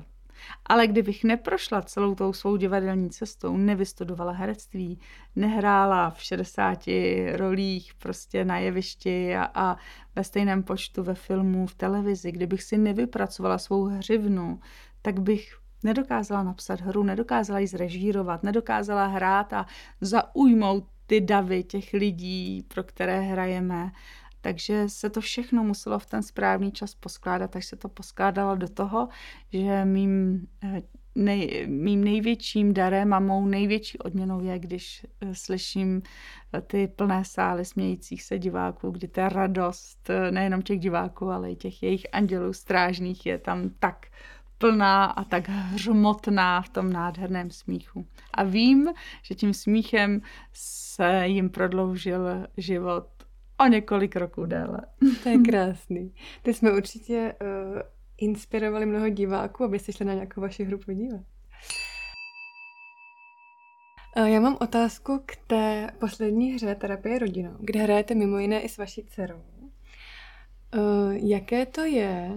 Ale 0.66 0.88
kdybych 0.88 1.24
neprošla 1.24 1.82
celou 1.82 2.16
tou 2.16 2.34
svou 2.34 2.58
divadelní 2.58 3.10
cestou, 3.10 3.58
nevystudovala 3.58 4.32
herectví, 4.32 5.00
nehrála 5.36 6.10
v 6.10 6.22
60 6.22 6.80
rolích 7.36 7.94
prostě 7.94 8.46
na 8.46 8.58
jevišti 8.58 9.36
a, 9.36 9.52
a 9.54 9.78
ve 10.16 10.24
stejném 10.24 10.64
počtu 10.64 11.04
ve 11.04 11.16
filmu, 11.16 11.68
v 11.68 11.76
televizi, 11.76 12.32
kdybych 12.32 12.64
si 12.64 12.78
nevypracovala 12.78 13.58
svou 13.58 13.84
hřivnu, 13.84 14.60
tak 15.02 15.20
bych 15.20 15.58
nedokázala 15.86 16.44
napsat 16.44 16.82
hru, 16.82 17.04
nedokázala 17.04 17.60
ji 17.60 17.68
zrežírovat, 17.68 18.44
nedokázala 18.44 19.06
hrát 19.06 19.54
a 19.54 19.66
zaujmout 20.02 20.88
ty 21.08 21.22
davy 21.22 21.64
těch 21.64 21.94
lidí, 21.94 22.66
pro 22.68 22.84
které 22.84 23.22
hrajeme. 23.22 23.92
Takže 24.42 24.90
se 24.90 25.10
to 25.10 25.22
všechno 25.22 25.64
muselo 25.64 26.00
v 26.00 26.06
ten 26.06 26.24
správný 26.24 26.72
čas 26.72 26.96
poskládat, 26.96 27.52
takže 27.52 27.68
se 27.68 27.76
to 27.76 27.90
poskládalo 27.90 28.56
do 28.56 28.68
toho, 28.68 29.10
že 29.54 29.86
mým, 29.86 30.48
eh, 30.64 30.82
nej, 31.16 31.66
mým 31.68 32.04
největším 32.04 32.74
darem 32.74 33.14
a 33.14 33.20
mou 33.20 33.46
největší 33.46 33.98
odměnou 33.98 34.42
je, 34.44 34.60
když 34.60 35.06
eh, 35.22 35.36
slyším 35.36 36.02
eh, 36.54 36.62
ty 36.62 36.88
plné 36.88 37.26
sály 37.26 37.66
smějících 37.66 38.24
se 38.24 38.40
diváků, 38.40 38.90
kdy 38.90 39.08
ta 39.08 39.30
radost 39.30 40.10
nejenom 40.32 40.62
těch 40.62 40.80
diváků, 40.80 41.30
ale 41.30 41.52
i 41.52 41.56
těch 41.56 41.84
jejich 41.84 42.06
andělů 42.12 42.54
strážných 42.54 43.26
je 43.26 43.38
tam 43.38 43.70
tak 43.80 44.06
plná 44.58 45.06
a 45.06 45.24
tak 45.24 45.50
hřmotná 45.50 46.62
v 46.62 46.70
tom 46.70 46.94
nádherném 46.94 47.52
smíchu. 47.52 48.08
A 48.34 48.44
vím, 48.44 48.90
že 49.24 49.36
tím 49.36 49.54
smíchem 49.54 50.22
se 50.54 51.28
jim 51.28 51.50
prodloužil 51.50 52.48
život 52.58 53.08
o 53.60 53.68
několik 53.68 54.16
roků 54.16 54.46
déle. 54.46 54.82
To 55.24 55.30
je 55.30 55.38
krásný. 55.38 56.14
Ty 56.42 56.54
jsme 56.54 56.72
určitě 56.72 57.36
uh, 57.42 57.82
inspirovali 58.18 58.86
mnoho 58.86 59.10
diváků, 59.10 59.64
aby 59.64 59.80
se 59.80 59.94
šli 59.94 60.06
na 60.06 60.14
nějakou 60.14 60.42
vaši 60.42 60.64
hru 60.64 60.78
podívat. 60.78 61.22
Uh, 64.18 64.26
já 64.26 64.40
mám 64.40 64.58
otázku 64.62 65.22
k 65.26 65.36
té 65.36 65.92
poslední 66.00 66.54
hře 66.54 66.76
Terapie 66.76 67.20
rodinou, 67.20 67.56
kde 67.60 67.80
hrajete 67.80 68.16
mimo 68.16 68.38
jiné 68.38 68.62
i 68.62 68.70
s 68.70 68.78
vaší 68.78 69.04
dcerou. 69.04 69.42
Uh, 70.76 71.14
jaké 71.14 71.66
to 71.66 71.82
je 71.82 72.32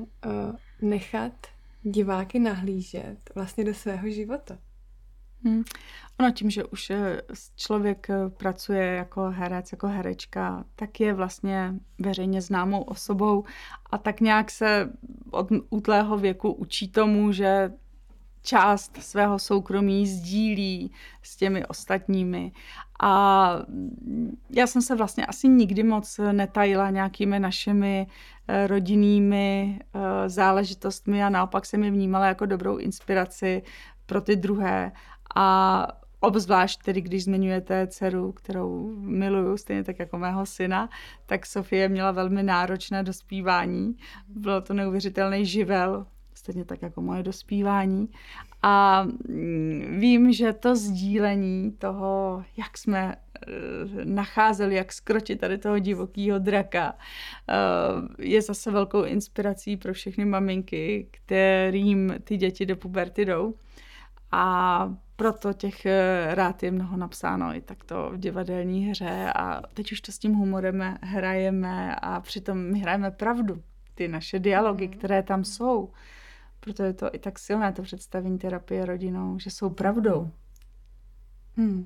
nechat 0.83 1.33
diváky 1.91 2.39
nahlížet 2.39 3.19
vlastně 3.35 3.65
do 3.65 3.75
svého 3.75 4.11
života? 4.11 4.59
Hmm. 5.45 5.63
Ono 6.21 6.31
tím, 6.33 6.51
že 6.51 6.65
už 6.65 6.91
eh, 6.91 7.23
člověk 7.57 8.11
eh, 8.11 8.29
pracuje 8.29 8.85
jako 8.85 9.31
herec, 9.31 9.73
jako 9.73 9.87
herečka, 9.87 10.65
tak 10.77 11.01
je 11.01 11.15
vlastně 11.15 11.75
veřejně 11.99 12.43
známou 12.43 12.83
osobou 12.83 13.45
a 13.91 13.99
tak 13.99 14.21
nějak 14.21 14.51
se 14.51 14.91
od 15.31 15.49
útlého 15.71 16.19
věku 16.19 16.53
učí 16.53 16.89
tomu, 16.89 17.33
že 17.33 17.73
část 18.43 18.97
svého 19.03 19.39
soukromí 19.39 20.07
sdílí 20.07 20.93
s 21.23 21.37
těmi 21.37 21.67
ostatními. 21.67 22.53
A 23.03 23.53
já 24.51 24.67
jsem 24.67 24.83
se 24.83 24.95
vlastně 24.97 25.27
asi 25.27 25.49
nikdy 25.49 25.83
moc 25.83 26.21
netajila 26.33 26.91
nějakými 26.91 27.41
našimi 27.41 28.07
eh, 28.49 28.67
rodinnými 28.67 29.81
záležitostmi 30.27 31.25
a 31.25 31.29
naopak 31.29 31.67
jsem 31.67 31.85
je 31.85 31.91
vnímala 31.91 32.27
jako 32.27 32.47
dobrou 32.47 32.77
inspiraci 32.77 33.63
pro 34.07 34.21
ty 34.21 34.37
druhé. 34.37 34.93
A 35.37 35.87
Obzvlášť 36.21 36.83
tedy, 36.83 37.01
když 37.01 37.25
zmiňujete 37.25 37.87
dceru, 37.87 38.33
kterou 38.33 38.97
miluju, 38.97 39.57
stejně 39.57 39.85
tak 39.85 39.99
jako 39.99 40.19
mého 40.19 40.47
syna, 40.47 40.89
tak 41.27 41.47
Sofie 41.47 41.89
měla 41.89 42.11
velmi 42.11 42.43
náročné 42.43 43.03
dospívání. 43.03 43.97
Bylo 44.29 44.61
to 44.61 44.75
neuvěřitelný 44.75 45.47
živel 45.47 46.07
stejně 46.39 46.65
tak 46.65 46.83
jako 46.83 47.01
moje 47.03 47.23
dospívání. 47.23 48.09
A 48.63 49.03
mm, 49.29 49.97
vím, 50.01 50.33
že 50.33 50.53
to 50.53 50.77
sdílení 50.77 51.73
toho, 51.73 52.45
jak 52.57 52.79
jsme 52.79 53.15
eh, 53.15 53.51
nacházeli, 54.05 54.75
jak 54.75 54.93
skročit 54.93 55.41
tady 55.41 55.59
toho 55.59 55.79
divokého 55.79 56.39
draka, 56.39 56.95
eh, 57.49 57.55
je 58.19 58.43
zase 58.43 58.71
velkou 58.71 59.05
inspirací 59.05 59.77
pro 59.77 59.93
všechny 59.93 60.25
maminky, 60.25 61.09
kterým 61.11 62.15
ty 62.25 62.37
děti 62.37 62.67
do 62.67 62.77
puberty 62.77 63.25
jdou. 63.25 63.55
A 64.33 64.95
proto 65.17 65.53
těch 65.53 65.87
eh, 65.87 66.35
rád 66.35 66.63
je 66.63 66.71
mnoho 66.71 66.97
napsáno 66.97 67.57
i 67.57 67.61
takto 67.61 68.11
v 68.13 68.19
divadelní 68.19 68.91
hře 68.91 69.33
a 69.37 69.63
teď 69.75 69.93
už 69.93 70.01
to 70.01 70.13
s 70.13 70.19
tím 70.19 70.35
humorem 70.35 70.99
hrajeme 71.03 71.97
a 71.97 72.21
přitom 72.21 72.59
my 72.59 72.79
hrajeme 72.79 73.11
pravdu. 73.11 73.63
Ty 73.95 74.09
naše 74.09 74.39
dialogy, 74.39 74.87
mm. 74.87 74.93
které 74.93 75.23
tam 75.23 75.45
jsou. 75.45 75.91
Proto 76.61 76.83
je 76.83 76.93
to 76.93 77.15
i 77.15 77.19
tak 77.19 77.39
silné, 77.39 77.73
to 77.73 77.83
představení 77.83 78.39
terapie 78.39 78.87
rodinou, 78.87 79.39
že 79.39 79.51
jsou 79.51 79.71
pravdou. 79.71 80.31
Hmm. 81.57 81.85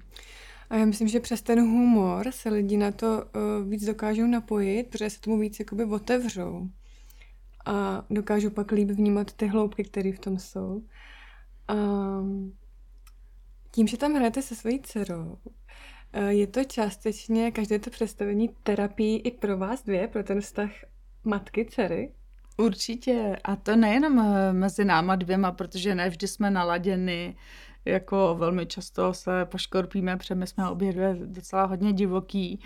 A 0.70 0.76
já 0.76 0.84
myslím, 0.84 1.08
že 1.08 1.20
přes 1.20 1.42
ten 1.42 1.60
humor 1.60 2.32
se 2.32 2.48
lidi 2.48 2.76
na 2.76 2.92
to 2.92 3.24
uh, 3.24 3.68
víc 3.68 3.84
dokážou 3.84 4.26
napojit, 4.26 4.88
protože 4.90 5.10
se 5.10 5.20
tomu 5.20 5.38
víc 5.38 5.58
jakoby 5.58 5.84
otevřou. 5.84 6.68
A 7.66 8.04
dokážou 8.10 8.50
pak 8.50 8.70
líp 8.70 8.88
vnímat 8.88 9.32
ty 9.32 9.46
hloubky, 9.46 9.84
které 9.84 10.12
v 10.12 10.18
tom 10.18 10.38
jsou. 10.38 10.82
Um, 11.72 12.56
tím, 13.70 13.86
že 13.86 13.96
tam 13.96 14.14
hrajete 14.14 14.42
se 14.42 14.54
svojí 14.54 14.80
dcerou, 14.80 15.38
eh, 16.12 16.32
je 16.32 16.46
to 16.46 16.64
částečně 16.64 17.50
každé 17.50 17.78
to 17.78 17.90
představení 17.90 18.48
terapii 18.62 19.18
i 19.18 19.30
pro 19.30 19.58
vás 19.58 19.82
dvě, 19.82 20.08
pro 20.08 20.24
ten 20.24 20.40
vztah 20.40 20.70
matky, 21.24 21.64
dcery? 21.64 22.12
Určitě. 22.62 23.36
A 23.44 23.56
to 23.56 23.76
nejenom 23.76 24.18
eh, 24.18 24.52
mezi 24.52 24.84
náma 24.84 25.16
dvěma, 25.16 25.52
protože 25.52 25.94
ne 25.94 26.08
vždy 26.08 26.28
jsme 26.28 26.50
naladěni 26.50 27.36
jako 27.84 28.34
velmi 28.38 28.66
často 28.66 29.14
se 29.14 29.44
poškorpíme, 29.44 30.16
protože 30.16 30.34
my 30.34 30.46
jsme 30.46 30.70
obě 30.70 30.92
dvě 30.92 31.16
docela 31.24 31.64
hodně 31.64 31.92
divoký 31.92 32.60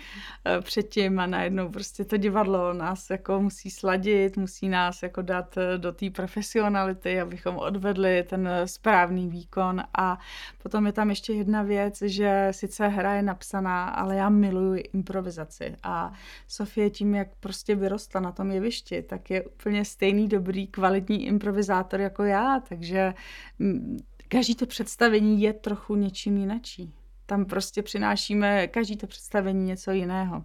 eh, 0.45 0.61
předtím 0.61 1.19
a 1.19 1.25
najednou 1.25 1.69
prostě 1.69 2.05
to 2.05 2.17
divadlo 2.17 2.73
nás 2.73 3.09
jako 3.09 3.41
musí 3.41 3.69
sladit, 3.69 4.37
musí 4.37 4.69
nás 4.69 5.03
jako 5.03 5.21
dát 5.21 5.57
eh, 5.57 5.77
do 5.77 5.91
té 5.91 6.09
profesionality, 6.09 7.21
abychom 7.21 7.57
odvedli 7.57 8.23
ten 8.29 8.49
správný 8.65 9.29
výkon. 9.29 9.83
A 9.97 10.19
potom 10.63 10.85
je 10.85 10.91
tam 10.91 11.09
ještě 11.09 11.33
jedna 11.33 11.63
věc, 11.63 12.01
že 12.01 12.47
sice 12.51 12.87
hra 12.87 13.13
je 13.13 13.21
napsaná, 13.21 13.89
ale 13.89 14.15
já 14.15 14.29
miluji 14.29 14.81
improvizaci. 14.93 15.75
A 15.83 16.13
Sofie 16.47 16.89
tím, 16.89 17.15
jak 17.15 17.27
prostě 17.39 17.75
vyrostla 17.75 18.21
na 18.21 18.31
tom 18.31 18.51
jevišti, 18.51 19.01
tak 19.01 19.29
je 19.29 19.43
úplně 19.43 19.85
stejný 19.85 20.27
dobrý, 20.27 20.67
kvalitní 20.67 21.25
improvizátor 21.25 22.01
jako 22.01 22.23
já, 22.23 22.59
takže 22.69 23.13
mm, 23.59 23.97
každý 24.27 24.55
to 24.55 24.65
představení 24.65 25.41
je 25.41 25.53
trochu 25.53 25.95
něčím 25.95 26.37
jinačí. 26.37 26.93
Tam 27.25 27.45
prostě 27.45 27.83
přinášíme 27.83 28.67
každý 28.67 28.97
to 28.97 29.07
představení 29.07 29.65
něco 29.65 29.91
jiného. 29.91 30.43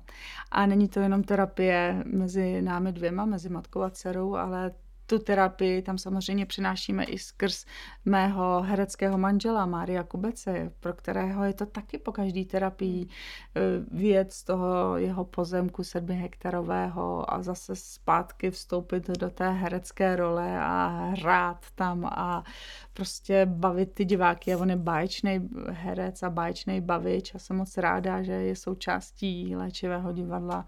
A 0.51 0.67
není 0.67 0.89
to 0.89 1.01
jenom 1.01 1.25
terapie 1.25 2.03
mezi 2.07 2.63
námi 2.63 2.93
dvěma, 2.93 3.25
mezi 3.25 3.49
matkou 3.49 3.81
a 3.81 3.91
dcerou, 3.91 4.35
ale 4.35 4.73
tu 5.13 5.19
terapii 5.19 5.83
tam 5.83 5.99
samozřejmě 5.99 6.47
přinášíme 6.47 7.05
i 7.05 7.19
skrz 7.19 7.65
mého 8.05 8.63
hereckého 8.63 9.19
manžela 9.19 9.67
Mária 9.67 10.03
Kubece, 10.03 10.73
pro 10.81 10.93
kterého 10.93 11.45
je 11.45 11.55
to 11.55 11.67
taky 11.67 11.99
po 11.99 12.13
každý 12.13 12.45
terapii 12.45 13.07
eh, 13.07 13.61
věc 13.91 14.35
z 14.35 14.45
toho 14.45 14.97
jeho 14.97 15.25
pozemku 15.25 15.85
sedmi 15.85 16.15
hektarového 16.15 17.35
a 17.35 17.43
zase 17.43 17.77
zpátky 17.77 18.51
vstoupit 18.51 19.09
do 19.09 19.31
té 19.31 19.51
herecké 19.51 20.17
role 20.17 20.59
a 20.61 20.87
hrát 20.89 21.67
tam 21.75 22.05
a 22.05 22.45
prostě 22.93 23.47
bavit 23.47 23.95
ty 23.95 24.05
diváky. 24.05 24.55
A 24.55 24.59
on 24.59 24.71
je 24.71 24.77
báječný 24.77 25.49
herec 25.69 26.23
a 26.23 26.31
báječný 26.31 26.81
bavič 26.81 27.35
a 27.35 27.39
jsem 27.39 27.57
moc 27.57 27.77
ráda, 27.77 28.23
že 28.23 28.33
je 28.33 28.57
součástí 28.57 29.57
léčivého 29.57 30.13
divadla 30.13 30.67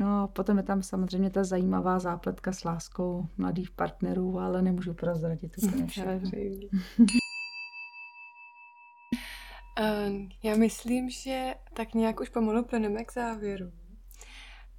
No 0.00 0.22
a 0.22 0.26
potom 0.26 0.56
je 0.56 0.62
tam 0.62 0.82
samozřejmě 0.82 1.30
ta 1.30 1.44
zajímavá 1.44 1.98
zápletka 1.98 2.52
s 2.52 2.64
láskou 2.64 3.28
mladých 3.36 3.70
partnerů, 3.70 4.38
ale 4.38 4.62
nemůžu 4.62 4.94
prozradit 4.94 5.58
úplně 5.58 5.86
všechno. 5.86 6.30
Ehm, 9.78 10.28
já 10.42 10.56
myslím, 10.56 11.10
že 11.10 11.54
tak 11.74 11.94
nějak 11.94 12.20
už 12.20 12.28
pomalu 12.28 12.64
plneme 12.64 13.04
k 13.04 13.12
závěru. 13.12 13.72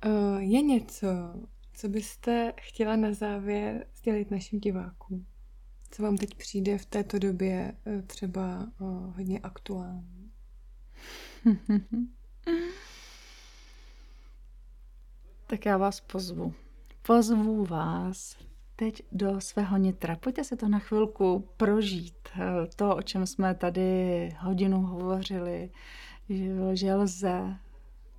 Ehm, 0.01 0.39
je 0.39 0.61
něco, 0.61 1.07
co 1.73 1.89
byste 1.89 2.53
chtěla 2.61 2.95
na 2.95 3.13
závěr 3.13 3.87
sdělit 3.95 4.31
našim 4.31 4.59
divákům? 4.59 5.25
Co 5.91 6.03
vám 6.03 6.17
teď 6.17 6.35
přijde 6.35 6.77
v 6.77 6.85
této 6.85 7.19
době 7.19 7.75
eh, 7.85 8.01
třeba 8.01 8.67
eh, 8.67 8.83
hodně 9.15 9.39
aktuální? 9.39 10.31
Tak 15.51 15.65
já 15.65 15.77
vás 15.77 15.99
pozvu. 15.99 16.53
Pozvu 17.01 17.65
vás 17.65 18.37
teď 18.75 19.03
do 19.11 19.41
svého 19.41 19.77
nitra. 19.77 20.15
Pojďte 20.15 20.43
si 20.43 20.55
to 20.55 20.67
na 20.67 20.79
chvilku 20.79 21.49
prožít. 21.57 22.29
To, 22.75 22.95
o 22.95 23.01
čem 23.01 23.27
jsme 23.27 23.55
tady 23.55 24.29
hodinu 24.39 24.81
hovořili, 24.81 25.69
že 26.73 26.95
lze 26.95 27.55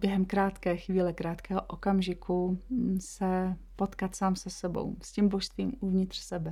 během 0.01 0.24
krátké 0.24 0.76
chvíle, 0.76 1.12
krátkého 1.12 1.62
okamžiku 1.62 2.59
se 2.99 3.57
potkat 3.76 4.16
sám 4.16 4.37
se 4.37 4.51
sebou, 4.51 4.97
s 5.03 5.12
tím 5.12 5.28
božstvím 5.28 5.72
uvnitř 5.80 6.18
sebe. 6.18 6.51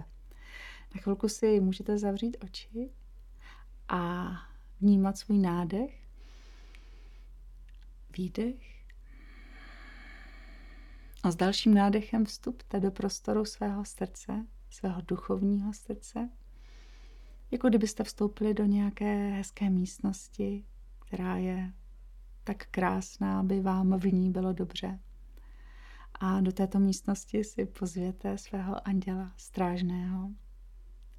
Na 0.94 1.00
chvilku 1.00 1.28
si 1.28 1.60
můžete 1.60 1.98
zavřít 1.98 2.36
oči 2.44 2.90
a 3.88 4.28
vnímat 4.80 5.18
svůj 5.18 5.38
nádech, 5.38 6.00
výdech 8.16 8.79
a 11.22 11.30
s 11.30 11.36
dalším 11.36 11.74
nádechem 11.74 12.24
vstupte 12.24 12.80
do 12.80 12.90
prostoru 12.90 13.44
svého 13.44 13.84
srdce, 13.84 14.46
svého 14.70 15.00
duchovního 15.00 15.72
srdce, 15.72 16.28
jako 17.50 17.68
kdybyste 17.68 18.04
vstoupili 18.04 18.54
do 18.54 18.64
nějaké 18.64 19.30
hezké 19.30 19.70
místnosti, 19.70 20.64
která 21.06 21.36
je 21.36 21.72
tak 22.44 22.66
krásná, 22.70 23.40
aby 23.40 23.60
vám 23.60 23.98
v 23.98 24.12
ní 24.12 24.30
bylo 24.30 24.52
dobře. 24.52 24.98
A 26.14 26.40
do 26.40 26.52
této 26.52 26.78
místnosti 26.78 27.44
si 27.44 27.66
pozvěte 27.66 28.38
svého 28.38 28.88
anděla 28.88 29.32
strážného. 29.36 30.30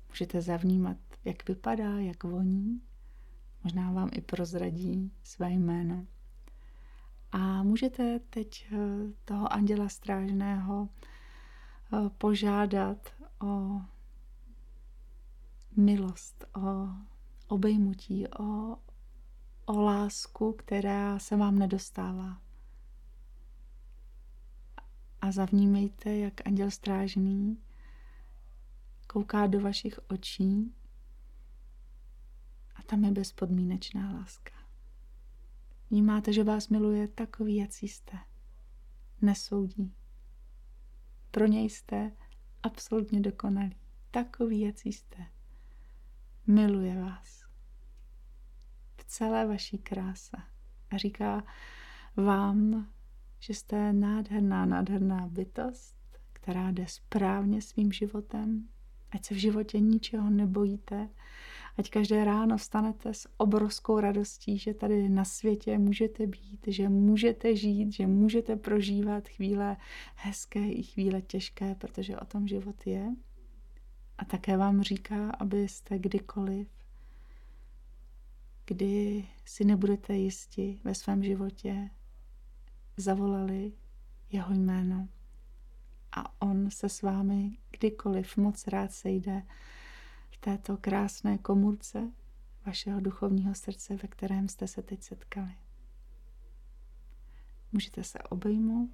Můžete 0.09 0.41
zavnímat, 0.41 0.97
jak 1.25 1.49
vypadá, 1.49 1.99
jak 1.99 2.23
voní. 2.23 2.81
Možná 3.63 3.91
vám 3.91 4.09
i 4.13 4.21
prozradí 4.21 5.11
své 5.23 5.51
jméno. 5.51 6.05
A 7.31 7.63
můžete 7.63 8.19
teď 8.19 8.67
eh, 8.71 8.77
toho 9.25 9.53
anděla 9.53 9.89
strážného 9.89 10.89
eh, 11.93 12.09
požádat 12.17 13.09
o 13.41 13.81
milost, 15.77 16.45
o 16.55 16.87
obejmutí, 17.47 18.27
o, 18.27 18.77
o 19.65 19.81
lásku, 19.81 20.53
která 20.53 21.19
se 21.19 21.37
vám 21.37 21.59
nedostává. 21.59 22.41
A 25.21 25.31
zavnímejte, 25.31 26.17
jak 26.17 26.47
anděl 26.47 26.71
strážný 26.71 27.57
kouká 29.07 29.47
do 29.47 29.59
vašich 29.59 29.99
očí 30.09 30.75
a 32.75 32.83
tam 32.83 33.03
je 33.03 33.11
bezpodmínečná 33.11 34.13
láska. 34.13 34.60
Vnímáte, 35.91 36.33
že 36.33 36.43
vás 36.43 36.69
miluje 36.69 37.07
takový, 37.07 37.55
jak 37.55 37.69
jste. 37.73 38.17
Nesoudí. 39.21 39.93
Pro 41.31 41.45
něj 41.45 41.69
jste 41.69 42.11
absolutně 42.63 43.19
dokonalý. 43.21 43.75
Takový, 44.11 44.59
jak 44.59 44.75
jste. 44.85 45.25
Miluje 46.47 47.01
vás. 47.01 47.45
V 48.97 49.03
celé 49.03 49.47
vaší 49.47 49.77
kráse. 49.77 50.37
A 50.89 50.97
říká 50.97 51.43
vám, 52.15 52.87
že 53.39 53.53
jste 53.53 53.93
nádherná, 53.93 54.65
nádherná 54.65 55.27
bytost, 55.27 56.19
která 56.33 56.71
jde 56.71 56.87
správně 56.87 57.61
svým 57.61 57.91
životem, 57.91 58.67
ať 59.11 59.25
se 59.25 59.33
v 59.33 59.37
životě 59.37 59.79
ničeho 59.79 60.29
nebojíte, 60.29 61.09
Ať 61.77 61.89
každé 61.89 62.25
ráno 62.25 62.57
vstanete 62.57 63.13
s 63.13 63.29
obrovskou 63.37 63.99
radostí, 63.99 64.57
že 64.57 64.73
tady 64.73 65.09
na 65.09 65.25
světě 65.25 65.77
můžete 65.77 66.27
být, 66.27 66.67
že 66.67 66.89
můžete 66.89 67.55
žít, 67.55 67.91
že 67.91 68.07
můžete 68.07 68.55
prožívat 68.55 69.27
chvíle 69.27 69.77
hezké 70.15 70.67
i 70.67 70.83
chvíle 70.83 71.21
těžké, 71.21 71.75
protože 71.75 72.19
o 72.19 72.25
tom 72.25 72.47
život 72.47 72.87
je. 72.87 73.15
A 74.17 74.25
také 74.25 74.57
vám 74.57 74.81
říká, 74.81 75.29
abyste 75.29 75.99
kdykoliv, 75.99 76.67
kdy 78.65 79.27
si 79.45 79.65
nebudete 79.65 80.15
jisti 80.15 80.79
ve 80.83 80.95
svém 80.95 81.23
životě, 81.23 81.89
zavolali 82.97 83.73
jeho 84.31 84.53
jméno 84.53 85.07
a 86.11 86.41
on 86.41 86.71
se 86.71 86.89
s 86.89 87.01
vámi 87.01 87.57
kdykoliv 87.71 88.37
moc 88.37 88.67
rád 88.67 88.91
sejde 88.91 89.43
této 90.41 90.77
krásné 90.77 91.37
komůrce 91.37 92.11
vašeho 92.65 92.99
duchovního 92.99 93.55
srdce, 93.55 93.95
ve 93.95 94.07
kterém 94.07 94.49
jste 94.49 94.67
se 94.67 94.81
teď 94.81 95.03
setkali. 95.03 95.57
Můžete 97.71 98.03
se 98.03 98.19
obejmout, 98.19 98.91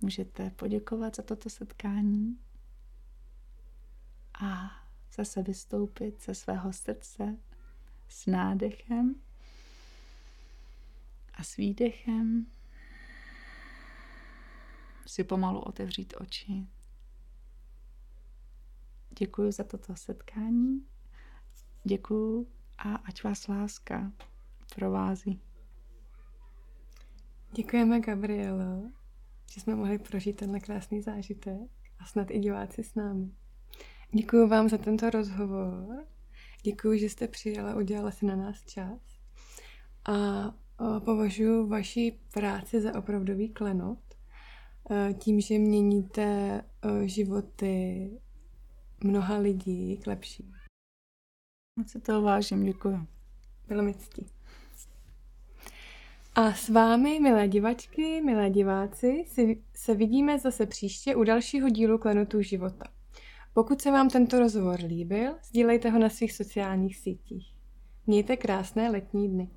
můžete 0.00 0.50
poděkovat 0.50 1.16
za 1.16 1.22
toto 1.22 1.50
setkání 1.50 2.38
a 4.40 4.70
zase 5.16 5.42
vystoupit 5.42 6.24
ze 6.24 6.34
svého 6.34 6.72
srdce 6.72 7.36
s 8.08 8.26
nádechem 8.26 9.14
a 11.34 11.44
s 11.44 11.56
výdechem 11.56 12.46
si 15.06 15.24
pomalu 15.24 15.60
otevřít 15.60 16.14
oči. 16.20 16.66
Děkuji 19.18 19.52
za 19.52 19.64
toto 19.64 19.96
setkání. 19.96 20.86
Děkuji 21.84 22.46
a 22.78 22.94
ať 22.94 23.24
vás 23.24 23.48
láska 23.48 24.12
provází. 24.74 25.40
Děkujeme, 27.52 28.00
Gabrielo, 28.00 28.82
že 29.52 29.60
jsme 29.60 29.74
mohli 29.74 29.98
prožít 29.98 30.36
tenhle 30.36 30.60
krásný 30.60 31.02
zážitek 31.02 31.70
a 31.98 32.04
snad 32.06 32.30
i 32.30 32.38
diváci 32.38 32.84
s 32.84 32.94
námi. 32.94 33.30
Děkuji 34.12 34.48
vám 34.48 34.68
za 34.68 34.78
tento 34.78 35.10
rozhovor. 35.10 36.06
Děkuji, 36.62 36.98
že 36.98 37.06
jste 37.06 37.28
přijela, 37.28 37.76
udělala 37.76 38.10
si 38.10 38.26
na 38.26 38.36
nás 38.36 38.64
čas. 38.64 39.00
A 40.08 40.54
považuji 40.98 41.68
vaši 41.68 42.18
práci 42.32 42.80
za 42.80 42.98
opravdový 42.98 43.48
klenot. 43.48 43.98
Tím, 45.18 45.40
že 45.40 45.58
měníte 45.58 46.60
životy 47.04 48.10
mnoha 49.04 49.36
lidí 49.36 49.96
k 49.96 50.06
lepší. 50.06 50.52
Moc 51.78 51.90
si 51.90 52.00
to 52.00 52.22
vážím, 52.22 52.64
děkuji. 52.64 53.06
Bylo 53.68 53.82
mi 53.82 53.94
ctí. 53.94 54.26
A 56.34 56.52
s 56.52 56.68
vámi, 56.68 57.20
milé 57.20 57.48
divačky, 57.48 58.20
milé 58.20 58.50
diváci, 58.50 59.24
si, 59.26 59.62
se 59.74 59.94
vidíme 59.94 60.38
zase 60.38 60.66
příště 60.66 61.16
u 61.16 61.24
dalšího 61.24 61.68
dílu 61.68 61.98
Klenotů 61.98 62.42
života. 62.42 62.84
Pokud 63.52 63.82
se 63.82 63.90
vám 63.90 64.08
tento 64.08 64.38
rozhovor 64.38 64.80
líbil, 64.80 65.34
sdílejte 65.44 65.90
ho 65.90 65.98
na 65.98 66.08
svých 66.08 66.32
sociálních 66.32 66.96
sítích. 66.96 67.54
Mějte 68.06 68.36
krásné 68.36 68.90
letní 68.90 69.28
dny. 69.28 69.50